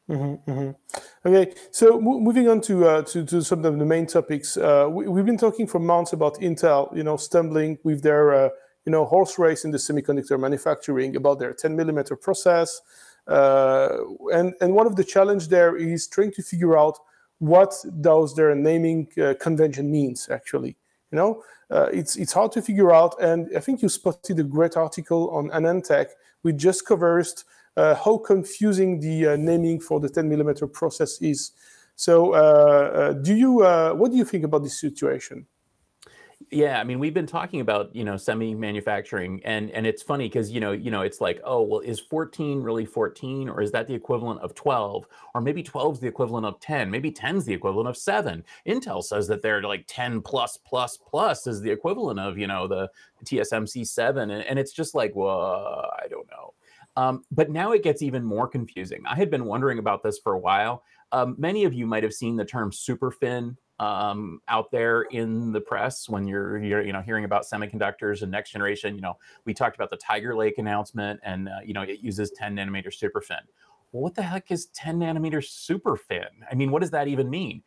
Mm-hmm, 0.10 0.50
mm-hmm. 0.50 1.28
Okay, 1.28 1.54
so 1.72 2.00
moving 2.00 2.48
on 2.48 2.62
to, 2.62 2.88
uh, 2.88 3.02
to 3.04 3.26
to 3.26 3.42
some 3.42 3.66
of 3.66 3.78
the 3.78 3.86
main 3.86 4.06
topics, 4.06 4.56
uh, 4.56 4.88
we, 4.90 5.20
have 5.20 5.26
been 5.26 5.38
talking 5.38 5.68
for 5.68 5.80
months 5.80 6.14
about 6.14 6.36
Intel, 6.36 6.96
you 6.96 7.04
know, 7.04 7.18
stumbling 7.18 7.78
with 7.84 8.02
their 8.04 8.34
uh, 8.34 8.50
you 8.86 8.92
know 8.92 9.04
horse 9.04 9.38
race 9.38 9.66
in 9.66 9.72
the 9.72 9.78
semiconductor 9.78 10.40
manufacturing 10.40 11.18
about 11.18 11.40
their 11.40 11.54
10 11.54 11.76
millimeter 11.76 12.16
process, 12.16 12.80
uh, 13.28 13.90
and 14.32 14.54
and 14.62 14.74
one 14.74 14.88
of 14.88 14.96
the 14.96 15.04
challenge 15.04 15.50
there 15.50 15.76
is 15.76 16.08
trying 16.08 16.32
to 16.32 16.42
figure 16.42 16.78
out 16.78 16.98
what 17.40 17.74
does 18.00 18.34
their 18.34 18.56
naming 18.56 19.10
uh, 19.22 19.34
convention 19.42 19.92
means 19.92 20.30
actually. 20.30 20.78
You 21.12 21.18
know, 21.18 21.44
uh, 21.70 21.90
it's 21.92 22.16
it's 22.16 22.32
hard 22.32 22.54
to 22.54 22.62
figure 22.62 22.94
out, 22.94 23.22
and 23.22 23.50
I 23.58 23.60
think 23.60 23.82
you 23.82 23.90
spotted 23.90 24.40
a 24.40 24.44
great 24.44 24.78
article 24.78 25.30
on 25.32 25.50
AnandTech 25.50 26.08
which 26.48 26.58
just 26.58 26.86
covers 26.86 27.34
uh, 27.36 27.44
how 27.78 28.18
confusing 28.18 29.00
the 29.00 29.28
uh, 29.28 29.36
naming 29.36 29.80
for 29.80 30.00
the 30.00 30.10
10 30.10 30.28
millimeter 30.28 30.68
process 30.68 31.22
is. 31.22 31.52
So, 31.96 32.34
uh, 32.34 33.14
do 33.14 33.36
you 33.36 33.60
what 33.96 34.12
do 34.12 34.18
you 34.18 34.26
think 34.26 34.44
about 34.44 34.64
this 34.64 34.80
situation? 34.80 35.48
Yeah, 36.52 36.80
I 36.80 36.86
mean, 36.86 37.00
we've 37.00 37.14
been 37.14 37.28
talking 37.28 37.60
about 37.60 37.94
you 37.94 38.06
know 38.06 38.16
semi 38.16 38.54
manufacturing, 38.54 39.42
and 39.44 39.70
and 39.72 39.86
it's 39.86 40.02
funny 40.02 40.30
because 40.30 40.50
you 40.50 40.62
know 40.62 40.72
you 40.72 40.92
know 40.92 41.02
it's 41.02 41.20
like 41.20 41.42
oh 41.44 41.62
well, 41.62 41.80
is 41.82 42.00
14 42.00 42.62
really 42.62 42.86
14, 42.86 43.50
or 43.50 43.62
is 43.62 43.72
that 43.72 43.88
the 43.88 43.94
equivalent 43.94 44.40
of 44.42 44.56
12, 44.56 45.08
or 45.36 45.42
maybe 45.42 45.62
12 45.62 45.96
is 45.96 46.00
the 46.00 46.08
equivalent 46.08 46.46
of 46.46 46.58
10, 46.62 46.90
maybe 46.90 47.12
10 47.12 47.38
is 47.38 47.46
the 47.46 47.54
equivalent 47.54 47.90
of 47.90 47.98
seven. 47.98 48.46
Intel 48.66 49.04
says 49.04 49.28
that 49.28 49.42
they're 49.42 49.62
like 49.64 49.84
10 49.88 50.22
plus 50.22 50.58
plus 50.58 50.96
plus 50.96 51.48
is 51.48 51.60
the 51.60 51.72
equivalent 51.72 52.20
of 52.20 52.38
you 52.38 52.48
know 52.48 52.66
the 52.66 52.90
TSMC 53.26 53.86
seven, 53.86 54.32
and, 54.32 54.44
and 54.46 54.58
it's 54.58 54.72
just 54.72 54.96
like 54.96 55.14
well, 55.16 55.92
I 56.02 56.08
don't 56.08 56.30
know. 56.30 56.54
Um, 56.98 57.24
but 57.32 57.52
now 57.52 57.74
it 57.74 57.84
gets 57.84 58.02
even 58.02 58.24
more 58.24 58.48
confusing. 58.48 59.04
I 59.08 59.16
had 59.16 59.30
been 59.30 59.46
wondering 59.46 59.78
about 59.78 60.02
this 60.02 60.18
for 60.18 60.34
a 60.34 60.40
while. 60.40 60.84
Um, 61.12 61.36
many 61.38 61.64
of 61.64 61.74
you 61.74 61.86
might 61.86 62.02
have 62.02 62.14
seen 62.14 62.36
the 62.36 62.44
term 62.44 62.72
superfin 62.72 63.56
um, 63.80 64.42
out 64.48 64.72
there 64.72 65.04
in 65.04 65.52
the 65.52 65.62
press 65.62 66.10
when 66.10 66.28
you're, 66.28 66.58
you're, 66.58 66.82
you 66.82 66.92
know, 66.92 67.02
hearing 67.02 67.24
about 67.24 67.44
semiconductors 67.44 68.24
and 68.24 68.32
next 68.32 68.50
generation. 68.50 68.96
You 68.96 69.02
know, 69.02 69.18
we 69.46 69.54
talked 69.54 69.76
about 69.76 69.92
the 69.92 69.98
Tiger 69.98 70.36
Lake 70.36 70.58
announcement, 70.58 71.20
and 71.24 71.48
uh, 71.48 71.60
you 71.64 71.74
know, 71.74 71.84
it 71.84 72.00
uses 72.00 72.32
10 72.32 72.56
nanometer 72.56 72.88
superfin. 72.88 73.42
Well, 73.92 74.02
what 74.02 74.16
the 74.16 74.24
heck 74.24 74.52
is 74.52 74.66
10 74.68 75.00
nanometer 75.00 75.38
superfin? 75.38 76.26
I 76.52 76.56
mean, 76.56 76.72
what 76.72 76.82
does 76.82 76.92
that 76.92 77.08
even 77.08 77.30
mean? 77.30 77.62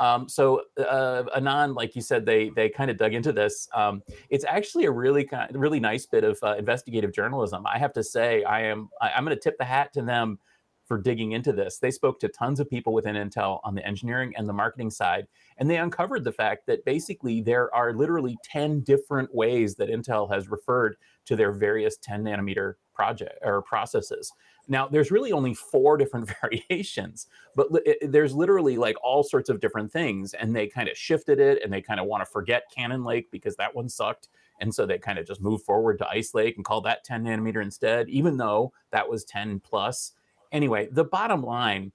Um, 0.00 0.28
so 0.28 0.62
uh, 0.78 1.24
Anand, 1.36 1.76
like 1.76 1.94
you 1.94 2.02
said, 2.02 2.26
they 2.26 2.50
they 2.50 2.68
kind 2.68 2.90
of 2.90 2.96
dug 2.96 3.14
into 3.14 3.32
this. 3.32 3.68
Um, 3.74 4.02
it's 4.30 4.44
actually 4.44 4.86
a 4.86 4.90
really 4.90 5.24
kind, 5.24 5.54
really 5.54 5.80
nice 5.80 6.06
bit 6.06 6.24
of 6.24 6.38
uh, 6.42 6.56
investigative 6.58 7.12
journalism. 7.12 7.66
I 7.66 7.78
have 7.78 7.92
to 7.94 8.02
say, 8.02 8.42
I 8.44 8.62
am 8.62 8.88
I, 9.00 9.10
I'm 9.10 9.24
going 9.24 9.36
to 9.36 9.40
tip 9.42 9.56
the 9.58 9.64
hat 9.64 9.92
to 9.94 10.02
them 10.02 10.38
for 10.86 10.98
digging 10.98 11.32
into 11.32 11.52
this. 11.52 11.78
They 11.78 11.90
spoke 11.90 12.20
to 12.20 12.28
tons 12.28 12.60
of 12.60 12.68
people 12.68 12.92
within 12.92 13.16
Intel 13.16 13.60
on 13.64 13.74
the 13.74 13.86
engineering 13.86 14.34
and 14.36 14.48
the 14.48 14.52
marketing 14.52 14.90
side, 14.90 15.26
and 15.58 15.68
they 15.68 15.78
uncovered 15.78 16.24
the 16.24 16.32
fact 16.32 16.66
that 16.66 16.84
basically 16.84 17.40
there 17.40 17.74
are 17.74 17.92
literally 17.92 18.36
10 18.44 18.80
different 18.80 19.34
ways 19.34 19.74
that 19.76 19.88
Intel 19.88 20.30
has 20.32 20.48
referred 20.48 20.96
to 21.26 21.36
their 21.36 21.52
various 21.52 21.96
10 21.98 22.24
nanometer 22.24 22.74
project 22.92 23.38
or 23.42 23.62
processes. 23.62 24.32
Now, 24.68 24.88
there's 24.88 25.10
really 25.10 25.32
only 25.32 25.54
four 25.54 25.96
different 25.98 26.30
variations, 26.40 27.26
but 27.54 27.68
there's 28.02 28.34
literally 28.34 28.76
like 28.76 28.96
all 29.02 29.22
sorts 29.22 29.48
of 29.48 29.60
different 29.60 29.92
things, 29.92 30.34
and 30.34 30.54
they 30.54 30.66
kind 30.66 30.88
of 30.88 30.96
shifted 30.96 31.40
it, 31.40 31.62
and 31.62 31.72
they 31.72 31.82
kind 31.82 32.00
of 32.00 32.06
want 32.06 32.22
to 32.22 32.30
forget 32.30 32.70
Cannon 32.74 33.04
Lake 33.04 33.30
because 33.30 33.56
that 33.56 33.74
one 33.74 33.88
sucked, 33.88 34.28
and 34.60 34.74
so 34.74 34.86
they 34.86 34.98
kind 34.98 35.18
of 35.18 35.26
just 35.26 35.40
moved 35.40 35.64
forward 35.64 35.98
to 35.98 36.08
Ice 36.08 36.34
Lake 36.34 36.56
and 36.56 36.64
called 36.64 36.84
that 36.84 37.04
10 37.04 37.24
nanometer 37.24 37.62
instead, 37.62 38.08
even 38.08 38.36
though 38.36 38.72
that 38.90 39.08
was 39.08 39.24
10 39.24 39.60
plus 39.60 40.12
anyway, 40.54 40.88
the 40.90 41.04
bottom 41.04 41.42
line 41.42 41.92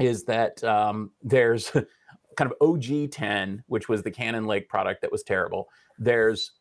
is 0.00 0.24
that 0.24 0.62
um, 0.64 1.12
there's 1.22 1.70
kind 2.36 2.50
of 2.50 2.54
OG 2.60 3.12
10, 3.12 3.62
which 3.68 3.88
was 3.88 4.02
the 4.02 4.10
Cannon 4.10 4.46
Lake 4.46 4.68
product 4.68 5.02
that 5.02 5.12
was 5.12 5.22
terrible. 5.22 5.68
There's 5.98 6.52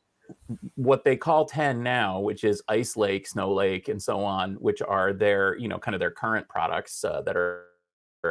what 0.75 1.03
they 1.03 1.15
call 1.15 1.45
10 1.45 1.81
now, 1.81 2.19
which 2.19 2.43
is 2.43 2.62
Ice 2.67 2.98
Lake, 2.98 3.27
Snow 3.27 3.53
Lake, 3.53 3.88
and 3.88 4.01
so 4.01 4.24
on, 4.24 4.55
which 4.55 4.81
are 4.81 5.13
their, 5.13 5.57
you 5.57 5.67
know, 5.67 5.79
kind 5.79 5.95
of 5.95 6.00
their 6.00 6.12
current 6.12 6.48
products 6.48 7.03
uh, 7.03 7.22
that 7.22 7.38
are 7.38 7.65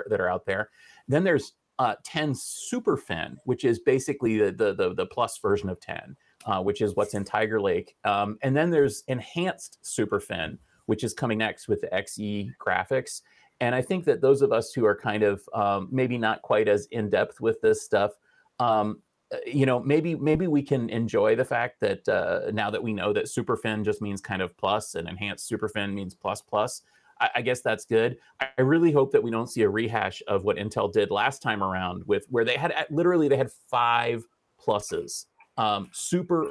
that 0.08 0.20
are 0.20 0.28
out 0.28 0.44
there. 0.44 0.70
Then 1.06 1.22
there's 1.22 1.52
uh, 1.78 1.94
10 2.04 2.32
Superfin, 2.32 3.36
which 3.44 3.64
is 3.64 3.78
basically 3.78 4.38
the, 4.38 4.52
the 4.52 4.74
the, 4.74 4.94
the 4.94 5.06
plus 5.06 5.38
version 5.38 5.68
of 5.68 5.80
10, 5.80 6.16
uh, 6.46 6.60
which 6.62 6.80
is 6.80 6.96
what's 6.96 7.14
in 7.14 7.24
Tiger 7.24 7.60
Lake. 7.60 7.94
Um, 8.04 8.38
and 8.42 8.56
then 8.56 8.70
there's 8.70 9.04
enhanced 9.06 9.78
Superfin, 9.84 10.58
which 10.86 11.04
is 11.04 11.14
coming 11.14 11.38
next 11.38 11.68
with 11.68 11.80
the 11.80 11.88
XE 11.88 12.50
graphics. 12.58 13.22
And 13.60 13.74
I 13.74 13.82
think 13.82 14.04
that 14.04 14.20
those 14.20 14.42
of 14.42 14.52
us 14.52 14.72
who 14.72 14.84
are 14.84 14.96
kind 14.96 15.22
of 15.22 15.48
um, 15.54 15.88
maybe 15.90 16.18
not 16.18 16.42
quite 16.42 16.68
as 16.68 16.86
in 16.90 17.08
depth 17.08 17.40
with 17.40 17.60
this 17.60 17.82
stuff, 17.82 18.12
um, 18.58 19.00
uh, 19.32 19.38
you 19.46 19.64
know, 19.64 19.80
maybe 19.80 20.14
maybe 20.14 20.46
we 20.46 20.62
can 20.62 20.90
enjoy 20.90 21.34
the 21.34 21.44
fact 21.44 21.80
that 21.80 22.06
uh, 22.08 22.50
now 22.52 22.70
that 22.70 22.82
we 22.82 22.92
know 22.92 23.12
that 23.12 23.24
superfin 23.24 23.84
just 23.84 24.02
means 24.02 24.20
kind 24.20 24.42
of 24.42 24.56
plus 24.56 24.96
and 24.96 25.08
enhanced 25.08 25.50
superfin 25.50 25.92
means 25.94 26.14
plus 26.14 26.42
plus. 26.42 26.82
I, 27.20 27.30
I 27.36 27.42
guess 27.42 27.60
that's 27.60 27.84
good. 27.84 28.18
I 28.40 28.60
really 28.60 28.92
hope 28.92 29.12
that 29.12 29.22
we 29.22 29.30
don't 29.30 29.48
see 29.48 29.62
a 29.62 29.68
rehash 29.68 30.22
of 30.26 30.44
what 30.44 30.56
Intel 30.56 30.92
did 30.92 31.10
last 31.10 31.40
time 31.40 31.62
around 31.62 32.04
with 32.06 32.26
where 32.28 32.44
they 32.44 32.56
had 32.56 32.74
literally 32.90 33.28
they 33.28 33.36
had 33.36 33.52
five 33.70 34.24
pluses, 34.60 35.26
um, 35.56 35.88
super 35.92 36.50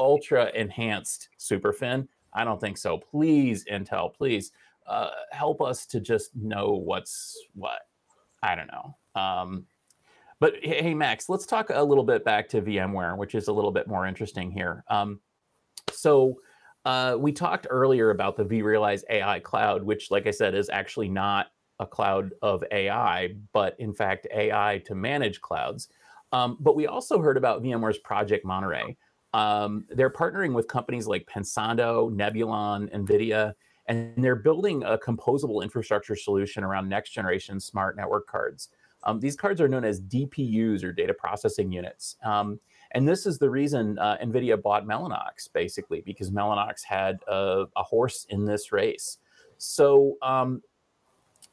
ultra 0.00 0.50
enhanced 0.54 1.28
superfin 1.38 2.08
I 2.34 2.44
don't 2.44 2.60
think 2.60 2.78
so. 2.78 2.98
Please, 2.98 3.64
Intel, 3.70 4.12
please 4.12 4.52
uh, 4.86 5.10
help 5.32 5.62
us 5.62 5.86
to 5.86 6.00
just 6.00 6.34
know 6.34 6.72
what's 6.72 7.36
what. 7.54 7.80
I 8.42 8.54
don't 8.54 8.70
know. 8.70 8.96
Um, 9.20 9.66
but 10.40 10.54
hey, 10.62 10.94
Max, 10.94 11.28
let's 11.28 11.46
talk 11.46 11.70
a 11.70 11.82
little 11.82 12.04
bit 12.04 12.24
back 12.24 12.48
to 12.50 12.60
VMware, 12.60 13.16
which 13.16 13.34
is 13.34 13.48
a 13.48 13.52
little 13.52 13.70
bit 13.70 13.88
more 13.88 14.06
interesting 14.06 14.50
here. 14.50 14.84
Um, 14.88 15.20
so 15.90 16.36
uh, 16.84 17.16
we 17.18 17.32
talked 17.32 17.66
earlier 17.70 18.10
about 18.10 18.36
the 18.36 18.44
vRealize 18.44 19.02
AI 19.08 19.40
cloud, 19.40 19.82
which, 19.82 20.10
like 20.10 20.26
I 20.26 20.30
said, 20.32 20.54
is 20.54 20.68
actually 20.68 21.08
not 21.08 21.46
a 21.78 21.86
cloud 21.86 22.32
of 22.42 22.62
AI, 22.70 23.34
but 23.52 23.74
in 23.78 23.94
fact 23.94 24.26
AI 24.34 24.82
to 24.86 24.94
manage 24.94 25.40
clouds. 25.40 25.88
Um, 26.32 26.56
but 26.60 26.76
we 26.76 26.86
also 26.86 27.20
heard 27.20 27.36
about 27.36 27.62
VMware's 27.62 27.98
Project 27.98 28.44
Monterey. 28.44 28.96
Um, 29.34 29.84
they're 29.90 30.10
partnering 30.10 30.54
with 30.54 30.68
companies 30.68 31.06
like 31.08 31.26
Pensando, 31.26 32.10
Nebulon, 32.14 32.90
NVIDIA, 32.94 33.52
and 33.86 34.14
they're 34.16 34.36
building 34.36 34.84
a 34.84 34.96
composable 34.96 35.62
infrastructure 35.62 36.16
solution 36.16 36.62
around 36.62 36.88
next 36.88 37.10
generation 37.10 37.58
smart 37.58 37.96
network 37.96 38.26
cards. 38.28 38.70
Um, 39.02 39.20
these 39.20 39.36
cards 39.36 39.60
are 39.60 39.68
known 39.68 39.84
as 39.84 40.00
DPUs 40.00 40.82
or 40.84 40.92
data 40.92 41.12
processing 41.12 41.70
units. 41.70 42.16
Um, 42.24 42.58
and 42.92 43.06
this 43.06 43.26
is 43.26 43.38
the 43.38 43.50
reason 43.50 43.98
uh, 43.98 44.16
NVIDIA 44.22 44.62
bought 44.62 44.86
Mellanox, 44.86 45.52
basically, 45.52 46.00
because 46.00 46.30
Mellanox 46.30 46.84
had 46.84 47.18
a, 47.28 47.64
a 47.76 47.82
horse 47.82 48.26
in 48.30 48.44
this 48.44 48.70
race. 48.70 49.18
So 49.58 50.16
um, 50.22 50.62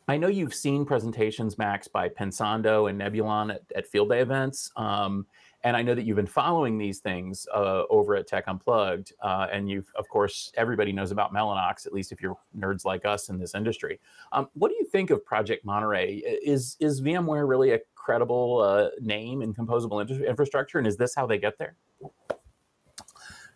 I 0.08 0.18
know 0.18 0.28
you've 0.28 0.54
seen 0.54 0.86
presentations, 0.86 1.58
Max, 1.58 1.88
by 1.88 2.10
Pensando 2.10 2.90
and 2.90 3.02
Nebulon 3.02 3.56
at, 3.56 3.64
at 3.76 3.88
field 3.88 4.12
day 4.12 4.22
events. 4.22 4.72
Um, 4.76 5.26
and 5.64 5.78
I 5.78 5.82
know 5.82 5.94
that 5.94 6.06
you've 6.06 6.16
been 6.16 6.26
following 6.26 6.78
these 6.78 7.00
things 7.00 7.48
uh, 7.54 7.84
over 7.90 8.16
at 8.16 8.28
Tech 8.28 8.46
Unplugged, 8.48 9.14
uh, 9.22 9.48
and 9.52 9.70
you've, 9.70 9.92
of 9.96 10.08
course, 10.10 10.52
everybody 10.58 10.92
knows 10.92 11.12
about 11.12 11.34
Mellanox, 11.34 11.86
at 11.86 11.94
least 11.94 12.12
if 12.12 12.22
you're 12.22 12.38
nerds 12.58 12.84
like 12.84 13.06
us 13.06 13.30
in 13.30 13.38
this 13.38 13.54
industry. 13.54 14.00
Um, 14.32 14.48
what 14.54 14.70
do 14.70 14.76
you 14.76 14.86
think 14.86 15.12
of 15.12 15.24
Project 15.24 15.64
Monterey? 15.64 16.16
Is 16.44 16.78
is 16.80 17.02
VMware 17.02 17.48
really 17.48 17.72
a 17.72 17.80
credible 17.96 18.62
uh, 18.62 18.90
name 19.00 19.42
in 19.42 19.54
composable 19.54 20.28
infrastructure, 20.28 20.80
and 20.80 20.88
is 20.88 20.98
this 20.98 21.14
how 21.14 21.28
they 21.28 21.38
get 21.38 21.58
there? 21.60 21.76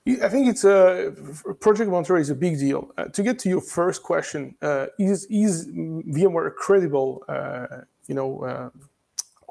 I 0.08 0.30
think 0.30 0.48
it's 0.48 0.63
a 0.63 1.13
Project 1.60 1.89
Monterey 1.89 2.22
is 2.22 2.30
a 2.30 2.36
big 2.36 2.60
deal. 2.60 2.91
Uh, 2.96 3.06
to 3.06 3.24
get 3.24 3.39
to 3.39 3.50
your 3.50 3.62
first 3.62 4.04
question, 4.04 4.56
uh, 4.62 4.88
is 5.00 5.26
is 5.32 5.68
VMware 5.68 6.48
a 6.48 6.52
credible, 6.52 7.24
uh, 7.28 7.65
you 8.08 8.13
know, 8.13 8.72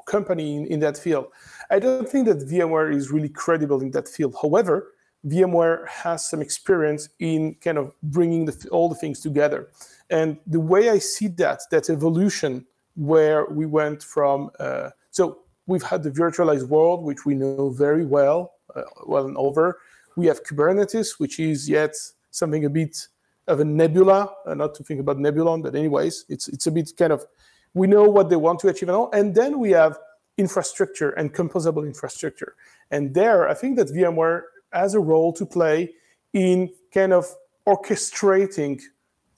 company 0.05 0.55
in, 0.55 0.65
in 0.67 0.79
that 0.81 0.97
field. 0.97 1.27
I 1.69 1.79
don't 1.79 2.07
think 2.07 2.27
that 2.27 2.39
VMware 2.39 2.93
is 2.93 3.11
really 3.11 3.29
credible 3.29 3.81
in 3.81 3.91
that 3.91 4.07
field. 4.07 4.35
However, 4.41 4.93
VMware 5.27 5.87
has 5.87 6.29
some 6.29 6.41
experience 6.41 7.09
in 7.19 7.55
kind 7.55 7.77
of 7.77 7.91
bringing 8.03 8.45
the, 8.45 8.67
all 8.71 8.89
the 8.89 8.95
things 8.95 9.19
together. 9.21 9.69
And 10.09 10.37
the 10.45 10.59
way 10.59 10.89
I 10.89 10.99
see 10.99 11.27
that, 11.29 11.61
that 11.71 11.89
evolution 11.89 12.65
where 12.95 13.45
we 13.45 13.65
went 13.65 14.03
from, 14.03 14.51
uh, 14.59 14.91
so 15.11 15.39
we've 15.65 15.83
had 15.83 16.03
the 16.03 16.11
virtualized 16.11 16.67
world, 16.67 17.03
which 17.03 17.25
we 17.25 17.33
know 17.33 17.69
very 17.69 18.05
well, 18.05 18.53
uh, 18.75 18.83
well 19.07 19.25
and 19.25 19.35
over. 19.37 19.79
We 20.15 20.27
have 20.27 20.43
Kubernetes, 20.43 21.19
which 21.19 21.39
is 21.39 21.67
yet 21.67 21.95
something 22.29 22.63
a 22.65 22.69
bit 22.69 23.07
of 23.47 23.59
a 23.59 23.65
nebula, 23.65 24.33
uh, 24.45 24.53
not 24.53 24.75
to 24.75 24.83
think 24.83 24.99
about 24.99 25.17
Nebulon, 25.17 25.61
but 25.61 25.75
anyways, 25.75 26.25
it's 26.29 26.47
it's 26.47 26.67
a 26.67 26.71
bit 26.71 26.91
kind 26.97 27.13
of 27.13 27.25
we 27.75 27.85
know 27.85 28.05
what 28.05 28.29
they 28.29 28.37
want 28.37 28.59
to 28.61 28.69
achieve 28.69 28.89
and 28.89 28.95
all. 28.95 29.11
And 29.11 29.35
then 29.35 29.59
we 29.59 29.69
have 29.71 29.99
infrastructure 30.37 31.11
and 31.11 31.31
composable 31.33 31.85
infrastructure. 31.85 32.55
And 32.89 33.13
there, 33.13 33.47
I 33.47 33.53
think 33.53 33.77
that 33.77 33.89
VMware 33.89 34.41
has 34.73 34.95
a 34.95 34.99
role 34.99 35.31
to 35.33 35.45
play 35.45 35.93
in 36.33 36.69
kind 36.93 37.13
of 37.13 37.25
orchestrating 37.67 38.81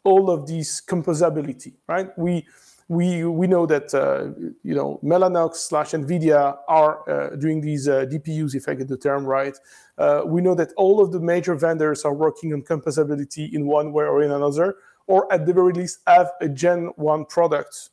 all 0.04 0.30
of 0.30 0.48
these 0.48 0.82
composability, 0.88 1.74
right? 1.88 2.18
We 2.18 2.48
we 2.90 3.26
we 3.26 3.48
know 3.48 3.66
that 3.66 3.94
uh, 3.94 4.32
you 4.64 4.74
know 4.74 5.00
Mellanox 5.04 5.56
slash 5.56 5.92
Nvidia 5.92 6.58
are 6.70 7.10
uh, 7.10 7.36
doing 7.36 7.60
these 7.60 7.90
uh, 7.90 8.06
DPUs, 8.06 8.56
if 8.56 8.70
I 8.70 8.76
get 8.76 8.88
the 8.88 8.98
term 8.98 9.26
right. 9.26 9.58
Uh, 9.98 10.22
we 10.26 10.42
know 10.42 10.56
that 10.56 10.72
all 10.78 11.02
of 11.02 11.12
the 11.12 11.20
major 11.20 11.56
vendors 11.56 12.06
are 12.06 12.14
working 12.14 12.54
on 12.54 12.62
composability 12.62 13.52
in 13.52 13.66
one 13.66 13.92
way 13.92 14.06
or 14.06 14.22
in 14.22 14.32
another, 14.32 14.76
or 15.08 15.32
at 15.34 15.46
the 15.46 15.54
very 15.54 15.74
least 15.74 16.00
have 16.08 16.32
a 16.40 16.48
Gen 16.48 16.92
One 16.96 17.26
product 17.26 17.90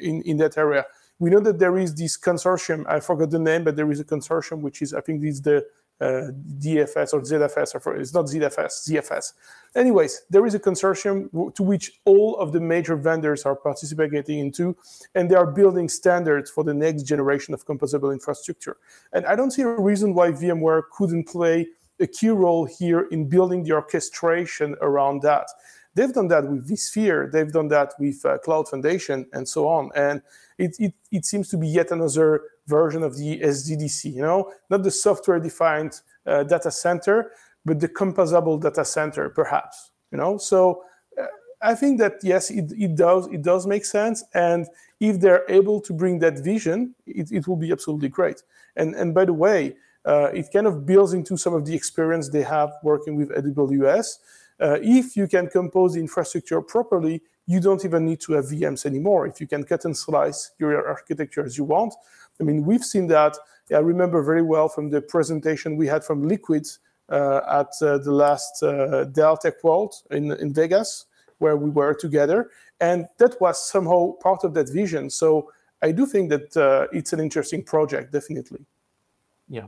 in 0.00 0.22
in 0.22 0.36
that 0.38 0.58
area. 0.58 0.84
We 1.18 1.30
know 1.30 1.40
that 1.40 1.58
there 1.58 1.78
is 1.78 1.94
this 1.94 2.18
consortium. 2.18 2.84
I 2.86 3.00
forgot 3.00 3.30
the 3.30 3.38
name, 3.38 3.64
but 3.64 3.76
there 3.76 3.90
is 3.90 4.00
a 4.00 4.04
consortium 4.04 4.60
which 4.60 4.82
is 4.82 4.92
I 4.92 5.00
think 5.00 5.24
it's 5.24 5.40
the 5.40 5.64
uh, 5.98 6.28
DFS 6.58 7.14
or 7.14 7.22
ZFS, 7.22 7.86
or 7.86 7.96
it's 7.96 8.12
not 8.12 8.26
ZFS, 8.26 8.86
ZFS. 8.86 9.32
Anyways, 9.74 10.22
there 10.28 10.44
is 10.44 10.54
a 10.54 10.58
consortium 10.58 11.54
to 11.54 11.62
which 11.62 12.00
all 12.04 12.36
of 12.36 12.52
the 12.52 12.60
major 12.60 12.96
vendors 12.96 13.46
are 13.46 13.56
participating 13.56 14.38
into, 14.38 14.76
and 15.14 15.30
they 15.30 15.34
are 15.34 15.46
building 15.46 15.88
standards 15.88 16.50
for 16.50 16.64
the 16.64 16.74
next 16.74 17.04
generation 17.04 17.54
of 17.54 17.64
composable 17.64 18.12
infrastructure. 18.12 18.76
And 19.12 19.24
I 19.24 19.36
don't 19.36 19.52
see 19.52 19.62
a 19.62 19.68
reason 19.68 20.12
why 20.12 20.32
VMware 20.32 20.82
couldn't 20.92 21.28
play 21.28 21.66
a 21.98 22.06
key 22.06 22.28
role 22.28 22.66
here 22.66 23.08
in 23.10 23.26
building 23.26 23.62
the 23.62 23.72
orchestration 23.72 24.76
around 24.82 25.22
that. 25.22 25.46
They've 25.96 26.12
done 26.12 26.28
that 26.28 26.46
with 26.46 26.68
vSphere, 26.68 27.32
they've 27.32 27.50
done 27.50 27.68
that 27.68 27.94
with 27.98 28.24
uh, 28.26 28.36
Cloud 28.38 28.68
Foundation, 28.68 29.26
and 29.32 29.48
so 29.48 29.66
on. 29.66 29.90
And 29.96 30.20
it, 30.58 30.76
it, 30.78 30.92
it 31.10 31.24
seems 31.24 31.48
to 31.48 31.56
be 31.56 31.66
yet 31.66 31.90
another 31.90 32.42
version 32.66 33.02
of 33.02 33.16
the 33.16 33.40
SDDC, 33.40 34.12
you 34.12 34.20
know, 34.20 34.52
not 34.68 34.82
the 34.82 34.90
software-defined 34.90 35.98
uh, 36.26 36.42
data 36.42 36.70
center, 36.70 37.32
but 37.64 37.80
the 37.80 37.88
composable 37.88 38.60
data 38.60 38.84
center, 38.84 39.30
perhaps, 39.30 39.90
you 40.12 40.18
know. 40.18 40.36
So 40.36 40.82
uh, 41.18 41.28
I 41.62 41.74
think 41.74 41.98
that 42.00 42.16
yes, 42.22 42.50
it, 42.50 42.72
it 42.76 42.94
does 42.94 43.26
it 43.28 43.40
does 43.40 43.66
make 43.66 43.86
sense, 43.86 44.22
and 44.34 44.66
if 45.00 45.18
they're 45.18 45.46
able 45.48 45.80
to 45.80 45.94
bring 45.94 46.18
that 46.18 46.40
vision, 46.40 46.94
it, 47.06 47.32
it 47.32 47.48
will 47.48 47.56
be 47.56 47.72
absolutely 47.72 48.10
great. 48.10 48.42
And 48.76 48.94
and 48.94 49.14
by 49.14 49.24
the 49.24 49.32
way, 49.32 49.76
uh, 50.04 50.30
it 50.34 50.48
kind 50.52 50.66
of 50.66 50.84
builds 50.84 51.14
into 51.14 51.38
some 51.38 51.54
of 51.54 51.64
the 51.64 51.74
experience 51.74 52.28
they 52.28 52.42
have 52.42 52.74
working 52.82 53.16
with 53.16 53.30
AWS. 53.30 54.18
Uh, 54.60 54.78
if 54.80 55.16
you 55.16 55.26
can 55.26 55.48
compose 55.48 55.94
the 55.94 56.00
infrastructure 56.00 56.60
properly, 56.62 57.22
you 57.46 57.60
don't 57.60 57.84
even 57.84 58.04
need 58.04 58.20
to 58.20 58.32
have 58.32 58.46
VMs 58.46 58.86
anymore. 58.86 59.26
If 59.26 59.40
you 59.40 59.46
can 59.46 59.64
cut 59.64 59.84
and 59.84 59.96
slice 59.96 60.52
your 60.58 60.86
architecture 60.86 61.44
as 61.44 61.56
you 61.56 61.64
want, 61.64 61.94
I 62.40 62.44
mean, 62.44 62.64
we've 62.64 62.84
seen 62.84 63.06
that. 63.08 63.36
I 63.72 63.78
remember 63.78 64.22
very 64.22 64.42
well 64.42 64.68
from 64.68 64.90
the 64.90 65.00
presentation 65.00 65.76
we 65.76 65.86
had 65.86 66.04
from 66.04 66.28
Liqid 66.28 66.78
uh, 67.08 67.40
at 67.48 67.72
uh, 67.82 67.98
the 67.98 68.12
last 68.12 68.62
uh, 68.62 69.04
Dell 69.04 69.36
Tech 69.36 69.62
World 69.62 69.94
in, 70.10 70.32
in 70.32 70.52
Vegas, 70.52 71.06
where 71.38 71.56
we 71.56 71.70
were 71.70 71.94
together. 71.94 72.50
And 72.80 73.06
that 73.18 73.40
was 73.40 73.68
somehow 73.68 74.12
part 74.22 74.44
of 74.44 74.54
that 74.54 74.68
vision. 74.68 75.10
So 75.10 75.52
I 75.82 75.92
do 75.92 76.06
think 76.06 76.30
that 76.30 76.56
uh, 76.56 76.86
it's 76.92 77.12
an 77.12 77.20
interesting 77.20 77.62
project, 77.62 78.12
definitely. 78.12 78.64
Yeah. 79.48 79.66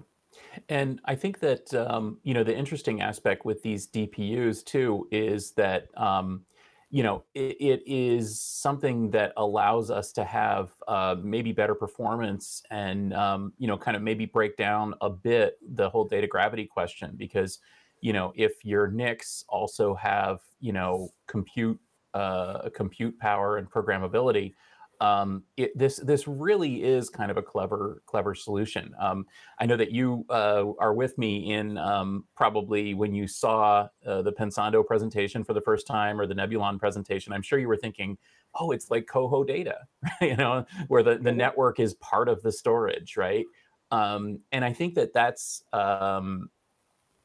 And 0.68 1.00
I 1.04 1.14
think 1.14 1.40
that 1.40 1.72
um, 1.74 2.18
you 2.22 2.34
know 2.34 2.44
the 2.44 2.56
interesting 2.56 3.00
aspect 3.00 3.44
with 3.44 3.62
these 3.62 3.86
DPUs 3.88 4.64
too 4.64 5.08
is 5.10 5.52
that 5.52 5.88
um, 5.96 6.44
you 6.90 7.02
know 7.02 7.24
it, 7.34 7.56
it 7.60 7.82
is 7.86 8.40
something 8.40 9.10
that 9.10 9.32
allows 9.36 9.90
us 9.90 10.12
to 10.12 10.24
have 10.24 10.72
uh, 10.86 11.16
maybe 11.22 11.52
better 11.52 11.74
performance 11.74 12.62
and 12.70 13.12
um, 13.14 13.52
you 13.58 13.66
know 13.66 13.76
kind 13.76 13.96
of 13.96 14.02
maybe 14.02 14.26
break 14.26 14.56
down 14.56 14.94
a 15.00 15.10
bit 15.10 15.58
the 15.74 15.88
whole 15.88 16.04
data 16.04 16.26
gravity 16.26 16.66
question 16.66 17.12
because 17.16 17.58
you 18.00 18.12
know 18.12 18.32
if 18.36 18.64
your 18.64 18.88
NICs 18.90 19.44
also 19.48 19.94
have 19.94 20.40
you 20.60 20.72
know 20.72 21.10
compute 21.26 21.78
uh, 22.14 22.68
compute 22.74 23.18
power 23.18 23.58
and 23.58 23.70
programmability 23.70 24.54
um, 25.00 25.44
it, 25.56 25.76
this 25.78 25.96
this 25.96 26.26
really 26.26 26.82
is 26.82 27.08
kind 27.08 27.30
of 27.30 27.36
a 27.36 27.42
clever 27.42 28.02
clever 28.06 28.34
solution. 28.34 28.92
Um, 28.98 29.26
I 29.58 29.66
know 29.66 29.76
that 29.76 29.92
you 29.92 30.24
uh, 30.28 30.64
are 30.78 30.92
with 30.92 31.16
me 31.18 31.52
in 31.52 31.78
um, 31.78 32.24
probably 32.34 32.94
when 32.94 33.14
you 33.14 33.28
saw 33.28 33.88
uh, 34.06 34.22
the 34.22 34.32
Pensando 34.32 34.84
presentation 34.84 35.44
for 35.44 35.54
the 35.54 35.60
first 35.60 35.86
time 35.86 36.20
or 36.20 36.26
the 36.26 36.34
Nebulon 36.34 36.78
presentation. 36.78 37.32
I'm 37.32 37.42
sure 37.42 37.60
you 37.60 37.68
were 37.68 37.76
thinking, 37.76 38.18
"Oh, 38.58 38.72
it's 38.72 38.90
like 38.90 39.06
Coho 39.06 39.44
data, 39.44 39.78
you 40.20 40.36
know, 40.36 40.66
where 40.88 41.02
the, 41.04 41.18
the 41.18 41.32
network 41.32 41.78
is 41.78 41.94
part 41.94 42.28
of 42.28 42.42
the 42.42 42.50
storage, 42.50 43.16
right?" 43.16 43.46
Um, 43.90 44.40
and 44.50 44.64
I 44.64 44.72
think 44.72 44.94
that 44.96 45.12
that's 45.12 45.62
um, 45.72 46.50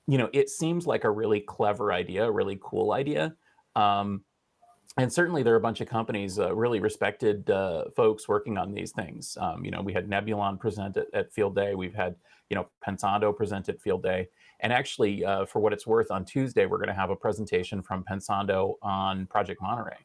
you 0.08 0.18
know, 0.18 0.30
it 0.34 0.50
seems 0.50 0.86
like 0.86 1.06
a 1.06 1.12
really 1.12 1.40
clever 1.40 1.92
idea, 1.92 2.26
a 2.26 2.32
really 2.32 2.60
cool 2.62 2.92
idea. 2.92 3.34
Um, 3.76 4.24
and 4.98 5.12
certainly 5.12 5.42
there 5.42 5.54
are 5.54 5.58
a 5.58 5.62
bunch 5.62 5.82
of 5.82 5.88
companies, 5.88 6.38
uh, 6.38 6.54
really 6.54 6.80
respected 6.80 7.50
uh, 7.50 7.86
folks 7.96 8.28
working 8.28 8.58
on 8.58 8.74
these 8.74 8.92
things. 8.92 9.38
Um, 9.42 9.66
you 9.66 9.72
know, 9.72 9.82
we 9.82 9.92
had 9.92 10.08
Nebulon 10.08 10.60
present 10.60 10.98
at, 10.98 11.08
at, 11.14 11.34
Field 11.34 11.56
Day. 11.56 11.74
We've 11.74 11.96
had, 11.96 12.16
you 12.50 12.56
know, 12.56 12.68
Pensando 12.88 13.36
present 13.36 13.70
at 13.70 13.82
Field 13.82 14.04
Day. 14.04 14.28
And 14.60 14.72
actually, 14.72 15.26
uh, 15.26 15.46
for 15.46 15.60
what 15.60 15.74
it's 15.74 15.88
worth, 15.88 16.12
on 16.12 16.26
Tuesday, 16.26 16.68
we're 16.68 16.78
going 16.78 16.90
to 16.90 16.94
have 16.94 17.10
a 17.10 17.16
presentation 17.16 17.82
from 17.82 18.04
Pensando 18.10 18.76
on 18.84 19.26
Project 19.26 19.62
Monterey 19.62 19.98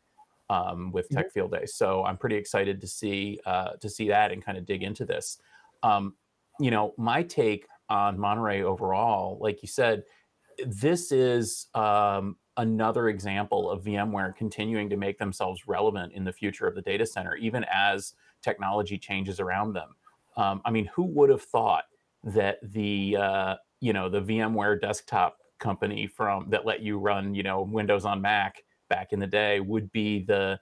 um, 0.48 0.90
with 0.90 1.08
Tech 1.10 1.26
mm-hmm. 1.26 1.32
Field 1.32 1.52
Day. 1.52 1.66
So 1.66 2.04
I'm 2.04 2.16
pretty 2.16 2.36
excited 2.36 2.80
to 2.80 2.86
see 2.86 3.38
uh, 3.44 3.72
to 3.80 3.90
see 3.90 4.08
that 4.08 4.32
and 4.32 4.42
kind 4.42 4.56
of 4.56 4.64
dig 4.64 4.82
into 4.82 5.04
this. 5.04 5.38
Um, 5.82 6.14
you 6.58 6.70
know, 6.70 6.94
my 6.96 7.22
take 7.22 7.66
on 7.90 8.18
Monterey 8.18 8.62
overall, 8.62 9.38
like 9.40 9.62
you 9.62 9.68
said, 9.68 10.04
this 10.66 11.12
is 11.12 11.66
um, 11.74 12.36
another 12.58 13.08
example 13.08 13.70
of 13.70 13.84
VMware 13.84 14.36
continuing 14.36 14.90
to 14.90 14.96
make 14.96 15.18
themselves 15.18 15.66
relevant 15.66 16.12
in 16.12 16.24
the 16.24 16.32
future 16.32 16.66
of 16.66 16.74
the 16.74 16.82
data 16.82 17.06
center, 17.06 17.36
even 17.36 17.64
as 17.72 18.14
technology 18.42 18.98
changes 18.98 19.40
around 19.40 19.72
them. 19.72 19.94
Um, 20.36 20.60
I 20.64 20.70
mean, 20.70 20.90
who 20.94 21.04
would 21.04 21.30
have 21.30 21.42
thought 21.42 21.84
that 22.24 22.58
the 22.62 23.16
uh, 23.16 23.54
you 23.80 23.92
know 23.92 24.08
the 24.08 24.20
VMware 24.20 24.80
desktop 24.80 25.38
company 25.58 26.06
from 26.06 26.50
that 26.50 26.66
let 26.66 26.82
you 26.82 26.98
run 26.98 27.34
you 27.34 27.42
know 27.42 27.62
Windows 27.62 28.04
on 28.04 28.20
Mac 28.20 28.62
back 28.88 29.12
in 29.12 29.20
the 29.20 29.26
day 29.26 29.60
would 29.60 29.90
be 29.92 30.24
the 30.24 30.58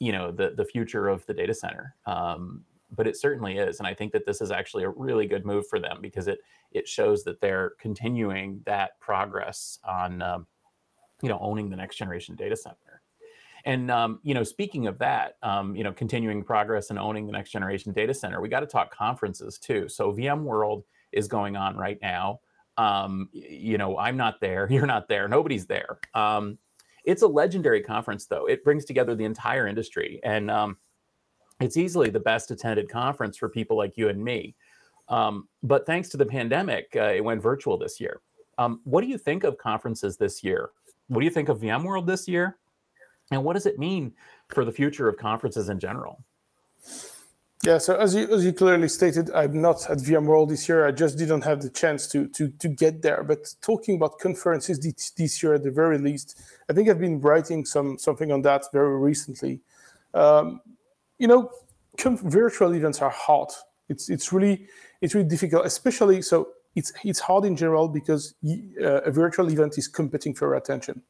you 0.00 0.12
know 0.12 0.30
the 0.30 0.50
the 0.56 0.64
future 0.64 1.08
of 1.08 1.24
the 1.26 1.34
data 1.34 1.54
center. 1.54 1.94
Um, 2.06 2.64
but 2.92 3.08
it 3.08 3.16
certainly 3.16 3.58
is, 3.58 3.78
and 3.78 3.86
I 3.86 3.94
think 3.94 4.12
that 4.12 4.26
this 4.26 4.40
is 4.40 4.52
actually 4.52 4.84
a 4.84 4.90
really 4.90 5.26
good 5.26 5.44
move 5.44 5.66
for 5.68 5.78
them 5.78 5.98
because 6.00 6.28
it 6.28 6.38
it 6.72 6.88
shows 6.88 7.24
that 7.24 7.40
they're 7.40 7.72
continuing 7.80 8.62
that 8.64 8.98
progress 9.00 9.78
on 9.84 10.22
um, 10.22 10.46
you 11.22 11.28
know, 11.28 11.38
owning 11.40 11.70
the 11.70 11.76
next 11.76 11.96
generation 11.96 12.34
data 12.34 12.56
center. 12.56 13.02
And 13.66 13.90
um, 13.90 14.20
you 14.22 14.32
know, 14.32 14.44
speaking 14.44 14.86
of 14.86 14.96
that, 14.98 15.36
um, 15.42 15.74
you 15.74 15.82
know, 15.82 15.92
continuing 15.92 16.42
progress 16.44 16.90
and 16.90 16.98
owning 16.98 17.26
the 17.26 17.32
next 17.32 17.50
generation 17.50 17.92
data 17.92 18.14
center, 18.14 18.40
we 18.40 18.48
got 18.48 18.60
to 18.60 18.66
talk 18.66 18.94
conferences 18.94 19.58
too. 19.58 19.88
So 19.88 20.12
VMworld 20.12 20.84
is 21.12 21.26
going 21.26 21.56
on 21.56 21.76
right 21.76 21.98
now. 22.00 22.40
Um, 22.78 23.28
you 23.32 23.76
know, 23.76 23.98
I'm 23.98 24.16
not 24.16 24.40
there, 24.40 24.68
you're 24.70 24.86
not 24.86 25.08
there, 25.08 25.26
nobody's 25.28 25.66
there. 25.66 25.98
Um, 26.14 26.58
it's 27.04 27.22
a 27.22 27.28
legendary 27.28 27.82
conference, 27.82 28.26
though. 28.26 28.46
It 28.46 28.64
brings 28.64 28.84
together 28.84 29.14
the 29.14 29.24
entire 29.24 29.66
industry, 29.66 30.20
and 30.24 30.50
um, 30.50 30.76
it's 31.60 31.76
easily 31.76 32.10
the 32.10 32.20
best 32.20 32.50
attended 32.50 32.88
conference 32.88 33.36
for 33.36 33.48
people 33.48 33.76
like 33.76 33.96
you 33.96 34.08
and 34.08 34.22
me. 34.22 34.56
Um, 35.08 35.48
but 35.62 35.86
thanks 35.86 36.08
to 36.10 36.16
the 36.16 36.26
pandemic, 36.26 36.88
uh, 36.96 37.12
it 37.14 37.22
went 37.22 37.40
virtual 37.40 37.78
this 37.78 38.00
year. 38.00 38.20
What 38.84 39.02
do 39.02 39.06
you 39.06 39.18
think 39.18 39.44
of 39.44 39.56
conferences 39.56 40.16
this 40.16 40.42
year? 40.42 40.70
What 41.08 41.20
do 41.20 41.24
you 41.24 41.30
think 41.30 41.48
of 41.48 41.60
VMworld 41.60 42.06
this 42.06 42.28
year? 42.28 42.56
And 43.30 43.42
what 43.44 43.54
does 43.54 43.66
it 43.66 43.78
mean 43.78 44.12
for 44.48 44.64
the 44.64 44.72
future 44.72 45.08
of 45.08 45.16
conferences 45.16 45.68
in 45.68 45.80
general? 45.80 46.22
Yeah, 47.64 47.78
so 47.78 47.96
as 47.96 48.14
you 48.14 48.32
as 48.32 48.44
you 48.44 48.52
clearly 48.52 48.88
stated, 48.88 49.30
I'm 49.32 49.60
not 49.60 49.90
at 49.90 49.98
VMworld 49.98 50.50
this 50.50 50.68
year. 50.68 50.86
I 50.86 50.92
just 50.92 51.18
didn't 51.18 51.42
have 51.42 51.62
the 51.62 51.70
chance 51.70 52.06
to 52.08 52.28
to 52.28 52.48
to 52.48 52.68
get 52.68 53.02
there. 53.02 53.24
But 53.24 53.54
talking 53.60 53.96
about 53.96 54.18
conferences 54.18 54.78
this, 54.78 55.10
this 55.10 55.42
year, 55.42 55.54
at 55.54 55.64
the 55.64 55.70
very 55.70 55.98
least, 55.98 56.40
I 56.68 56.74
think 56.74 56.88
I've 56.88 57.00
been 57.00 57.20
writing 57.20 57.64
some 57.64 57.98
something 57.98 58.30
on 58.30 58.42
that 58.42 58.64
very 58.72 58.98
recently. 58.98 59.60
Um, 60.14 60.60
you 61.18 61.26
know, 61.26 61.50
virtual 61.98 62.74
events 62.74 63.00
are 63.00 63.10
hard. 63.10 63.48
It's 63.88 64.10
it's 64.10 64.32
really 64.32 64.68
it's 65.00 65.14
really 65.14 65.28
difficult, 65.28 65.66
especially 65.66 66.22
so 66.22 66.48
it's 66.76 66.92
it's 67.04 67.18
hard 67.18 67.44
in 67.44 67.56
general 67.56 67.88
because 67.88 68.34
uh, 68.46 69.00
a 69.02 69.10
virtual 69.10 69.50
event 69.50 69.76
is 69.78 69.88
competing 69.88 70.34
for 70.34 70.54
attention. 70.54 71.02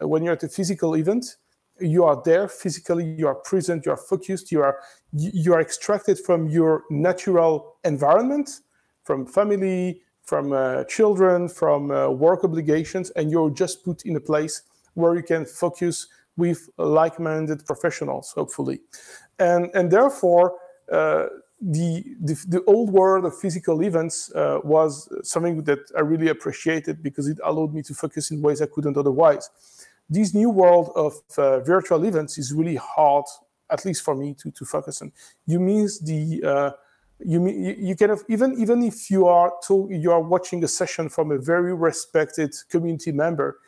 Uh, 0.00 0.06
when 0.06 0.22
you're 0.22 0.34
at 0.34 0.42
a 0.44 0.48
physical 0.48 0.94
event, 0.94 1.36
you 1.80 2.04
are 2.04 2.22
there 2.24 2.46
physically, 2.46 3.04
you 3.18 3.26
are 3.26 3.34
present, 3.34 3.86
you 3.86 3.92
are 3.92 3.96
focused, 3.96 4.52
you 4.52 4.62
are 4.62 4.78
you 5.12 5.54
are 5.54 5.60
extracted 5.60 6.18
from 6.18 6.48
your 6.48 6.84
natural 6.90 7.76
environment, 7.84 8.60
from 9.02 9.26
family, 9.26 10.02
from 10.22 10.52
uh, 10.52 10.84
children, 10.84 11.48
from 11.48 11.90
uh, 11.90 12.10
work 12.10 12.44
obligations, 12.44 13.10
and 13.10 13.30
you're 13.30 13.50
just 13.50 13.84
put 13.84 14.04
in 14.04 14.14
a 14.16 14.20
place 14.20 14.62
where 14.94 15.16
you 15.16 15.22
can 15.22 15.46
focus 15.46 16.06
with 16.36 16.68
like-minded 16.76 17.64
professionals, 17.64 18.32
hopefully, 18.36 18.80
and 19.38 19.70
and 19.74 19.90
therefore. 19.90 20.54
Uh, 20.92 21.26
the, 21.60 22.04
the, 22.20 22.34
the 22.46 22.64
old 22.64 22.90
world 22.90 23.24
of 23.24 23.36
physical 23.36 23.82
events 23.82 24.32
uh, 24.34 24.60
was 24.62 25.08
something 25.22 25.64
that 25.64 25.80
I 25.96 26.00
really 26.00 26.28
appreciated 26.28 27.02
because 27.02 27.26
it 27.26 27.38
allowed 27.42 27.74
me 27.74 27.82
to 27.82 27.94
focus 27.94 28.30
in 28.30 28.40
ways 28.40 28.62
I 28.62 28.66
couldn't 28.66 28.96
otherwise. 28.96 29.50
This 30.08 30.34
new 30.34 30.50
world 30.50 30.92
of 30.94 31.14
uh, 31.36 31.60
virtual 31.60 32.04
events 32.04 32.38
is 32.38 32.52
really 32.52 32.76
hard, 32.76 33.24
at 33.70 33.84
least 33.84 34.02
for 34.02 34.14
me, 34.14 34.34
to, 34.34 34.50
to 34.52 34.64
focus 34.64 35.02
on. 35.02 35.12
You 35.46 35.58
miss 35.58 35.98
the 35.98 36.42
uh, 36.44 36.70
you, 37.24 37.46
you, 37.48 37.96
kind 37.96 38.12
of 38.12 38.22
even 38.28 38.54
even 38.60 38.82
if 38.84 39.10
you 39.10 39.26
are 39.26 39.52
to, 39.66 39.88
you 39.90 40.12
are 40.12 40.20
watching 40.20 40.62
a 40.62 40.68
session 40.68 41.08
from 41.08 41.32
a 41.32 41.38
very 41.38 41.74
respected 41.74 42.54
community 42.70 43.10
member, 43.10 43.58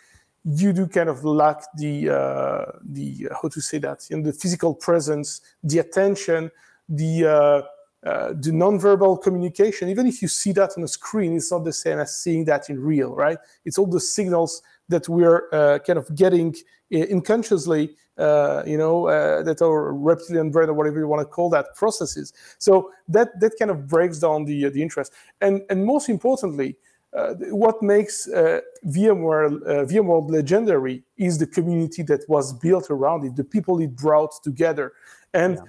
you 0.44 0.72
do 0.72 0.86
kind 0.86 1.08
of 1.08 1.24
lack 1.24 1.64
the 1.76 2.08
uh, 2.08 2.78
the 2.84 3.28
how 3.42 3.48
to 3.48 3.60
say 3.60 3.78
that 3.78 4.06
in 4.10 4.22
the 4.22 4.32
physical 4.32 4.72
presence, 4.72 5.40
the 5.64 5.80
attention, 5.80 6.50
the 6.88 7.64
uh, 8.06 8.10
uh, 8.10 8.28
the 8.28 8.50
nonverbal 8.50 9.22
communication, 9.22 9.88
even 9.88 10.06
if 10.06 10.22
you 10.22 10.28
see 10.28 10.52
that 10.52 10.70
on 10.76 10.82
a 10.82 10.88
screen, 10.88 11.36
it's 11.36 11.50
not 11.50 11.64
the 11.64 11.72
same 11.72 11.98
as 11.98 12.16
seeing 12.16 12.44
that 12.44 12.70
in 12.70 12.80
real, 12.80 13.14
right? 13.14 13.38
It's 13.64 13.78
all 13.78 13.86
the 13.86 14.00
signals 14.00 14.62
that 14.88 15.08
we're 15.08 15.48
uh, 15.52 15.78
kind 15.80 15.98
of 15.98 16.14
getting 16.14 16.54
unconsciously, 16.92 17.90
uh, 18.18 18.62
you 18.66 18.76
know, 18.76 19.06
uh, 19.06 19.42
that 19.42 19.62
our 19.62 19.92
reptilian 19.92 20.50
brain 20.50 20.68
or 20.68 20.74
whatever 20.74 20.98
you 20.98 21.06
want 21.06 21.20
to 21.20 21.26
call 21.26 21.50
that 21.50 21.74
processes. 21.76 22.32
So 22.58 22.90
that 23.08 23.38
that 23.40 23.52
kind 23.58 23.70
of 23.70 23.86
breaks 23.86 24.18
down 24.18 24.44
the 24.44 24.66
uh, 24.66 24.70
the 24.70 24.82
interest, 24.82 25.12
and 25.40 25.62
and 25.70 25.84
most 25.84 26.08
importantly. 26.08 26.76
What 27.12 27.82
makes 27.82 28.28
VMware 28.28 29.50
VMworld 29.90 30.30
legendary 30.30 31.02
is 31.16 31.38
the 31.38 31.46
community 31.48 32.04
that 32.04 32.20
was 32.28 32.52
built 32.52 32.88
around 32.88 33.24
it, 33.24 33.34
the 33.34 33.42
people 33.42 33.80
it 33.80 33.96
brought 33.96 34.30
together, 34.44 34.92
and 35.34 35.56
yeah 35.56 35.64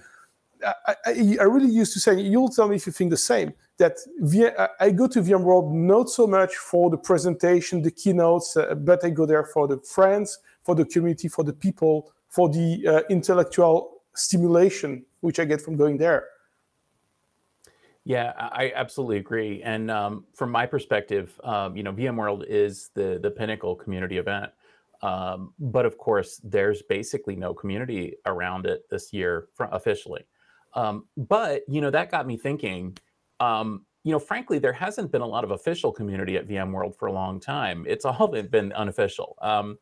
I, 0.65 0.95
I, 1.06 1.38
I, 1.41 1.43
really 1.43 1.69
used 1.69 1.93
to 1.93 2.00
say, 2.00 2.19
you'll 2.19 2.50
tell 2.50 2.67
me 2.67 2.76
if 2.76 2.86
you 2.86 2.91
think 2.91 3.12
the 3.12 3.17
same, 3.17 3.54
that 3.78 3.97
I 4.80 4.91
go 4.91 5.08
to 5.08 5.21
VMworld 5.21 5.71
not 5.71 6.10
so 6.10 6.28
much 6.28 6.56
for 6.56 6.89
the 6.89 6.97
presentation, 6.97 7.82
the 7.82 7.91
keynotes, 7.91 8.56
uh, 8.56 8.76
but 8.76 9.04
I 9.04 9.10
go 9.10 9.26
there 9.26 9.43
for 9.43 9.67
the 9.67 9.78
friends, 9.78 10.39
for 10.63 10.76
the 10.76 10.86
community, 10.86 11.28
for 11.28 11.43
the 11.43 11.54
people, 11.54 12.12
for 12.30 12.50
the 12.50 12.88
uh, 12.88 13.02
intellectual 13.10 14.02
stimulation, 14.13 15.06
which 15.21 15.39
I 15.39 15.45
get 15.45 15.62
from 15.62 15.78
going 15.78 15.97
there. 15.97 16.26
Yeah, 18.04 18.34
I 18.36 18.71
absolutely 18.76 19.17
agree. 19.17 19.62
And 19.62 19.91
um, 19.91 20.26
from 20.34 20.50
my 20.50 20.65
perspective, 20.65 21.39
um, 21.43 21.78
you 21.78 21.84
know, 21.84 21.93
VMworld 21.93 22.45
is 22.47 22.89
the 22.95 23.19
the 23.21 23.30
pinnacle 23.30 23.76
community 23.76 24.17
event. 24.17 24.52
Um, 25.04 25.54
but 25.60 25.86
of 25.86 25.97
course, 25.97 26.39
there's 26.43 26.82
basically 26.84 27.36
no 27.36 27.54
community 27.54 28.15
around 28.26 28.65
it 28.65 28.89
this 28.89 29.13
year 29.13 29.47
officially. 29.60 30.24
Um, 30.74 31.06
but 31.18 31.64
you 31.68 31.82
know 31.82 31.92
that 31.92 32.12
got 32.12 32.28
me 32.28 32.38
thinking. 32.38 32.98
Um, 33.40 33.86
you 34.04 34.12
know, 34.12 34.20
frankly, 34.20 34.58
there 34.58 34.74
hasn't 34.74 35.12
been 35.12 35.22
a 35.22 35.28
lot 35.28 35.44
of 35.44 35.52
official 35.52 35.92
community 35.92 36.36
at 36.36 36.48
VMworld 36.48 36.98
for 36.98 37.08
a 37.08 37.14
long 37.14 37.40
time. 37.40 37.86
It's 37.88 38.06
all 38.06 38.28
been 38.28 38.72
unofficial. 38.74 39.38
Um, 39.42 39.78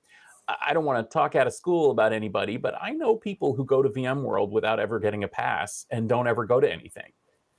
I 0.62 0.73
don't 0.73 0.86
want 0.86 1.08
to 1.08 1.13
talk 1.13 1.36
out 1.36 1.47
of 1.47 1.54
school 1.54 1.91
about 1.91 2.12
anybody, 2.12 2.58
but 2.58 2.73
I 2.82 2.91
know 2.91 3.15
people 3.15 3.54
who 3.54 3.63
go 3.65 3.82
to 3.82 3.89
VMworld 3.89 4.49
without 4.49 4.80
ever 4.80 4.99
getting 4.99 5.23
a 5.23 5.28
pass 5.28 5.86
and 5.91 6.10
don't 6.10 6.28
ever 6.28 6.45
go 6.45 6.60
to 6.60 6.71
anything. 6.71 7.12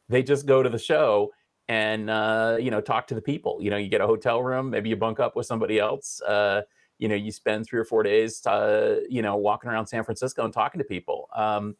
They 0.08 0.22
just 0.22 0.44
go 0.44 0.62
to 0.62 0.68
the 0.68 0.78
show 0.78 1.30
and 1.68 2.10
uh, 2.10 2.56
you 2.58 2.70
know 2.70 2.80
talk 2.80 3.06
to 3.08 3.14
the 3.14 3.22
people. 3.22 3.58
You 3.62 3.70
know, 3.70 3.76
you 3.76 3.88
get 3.88 4.00
a 4.00 4.06
hotel 4.06 4.42
room, 4.42 4.70
maybe 4.70 4.88
you 4.88 4.96
bunk 4.96 5.20
up 5.20 5.36
with 5.36 5.46
somebody 5.46 5.78
else. 5.78 6.20
Uh, 6.22 6.62
you 6.98 7.08
know, 7.08 7.14
you 7.14 7.30
spend 7.30 7.64
three 7.64 7.78
or 7.78 7.84
four 7.84 8.02
days, 8.02 8.44
uh, 8.44 9.00
you 9.08 9.22
know, 9.22 9.36
walking 9.36 9.70
around 9.70 9.86
San 9.86 10.04
Francisco 10.04 10.44
and 10.44 10.52
talking 10.52 10.78
to 10.80 10.84
people. 10.84 11.28
Um, 11.34 11.76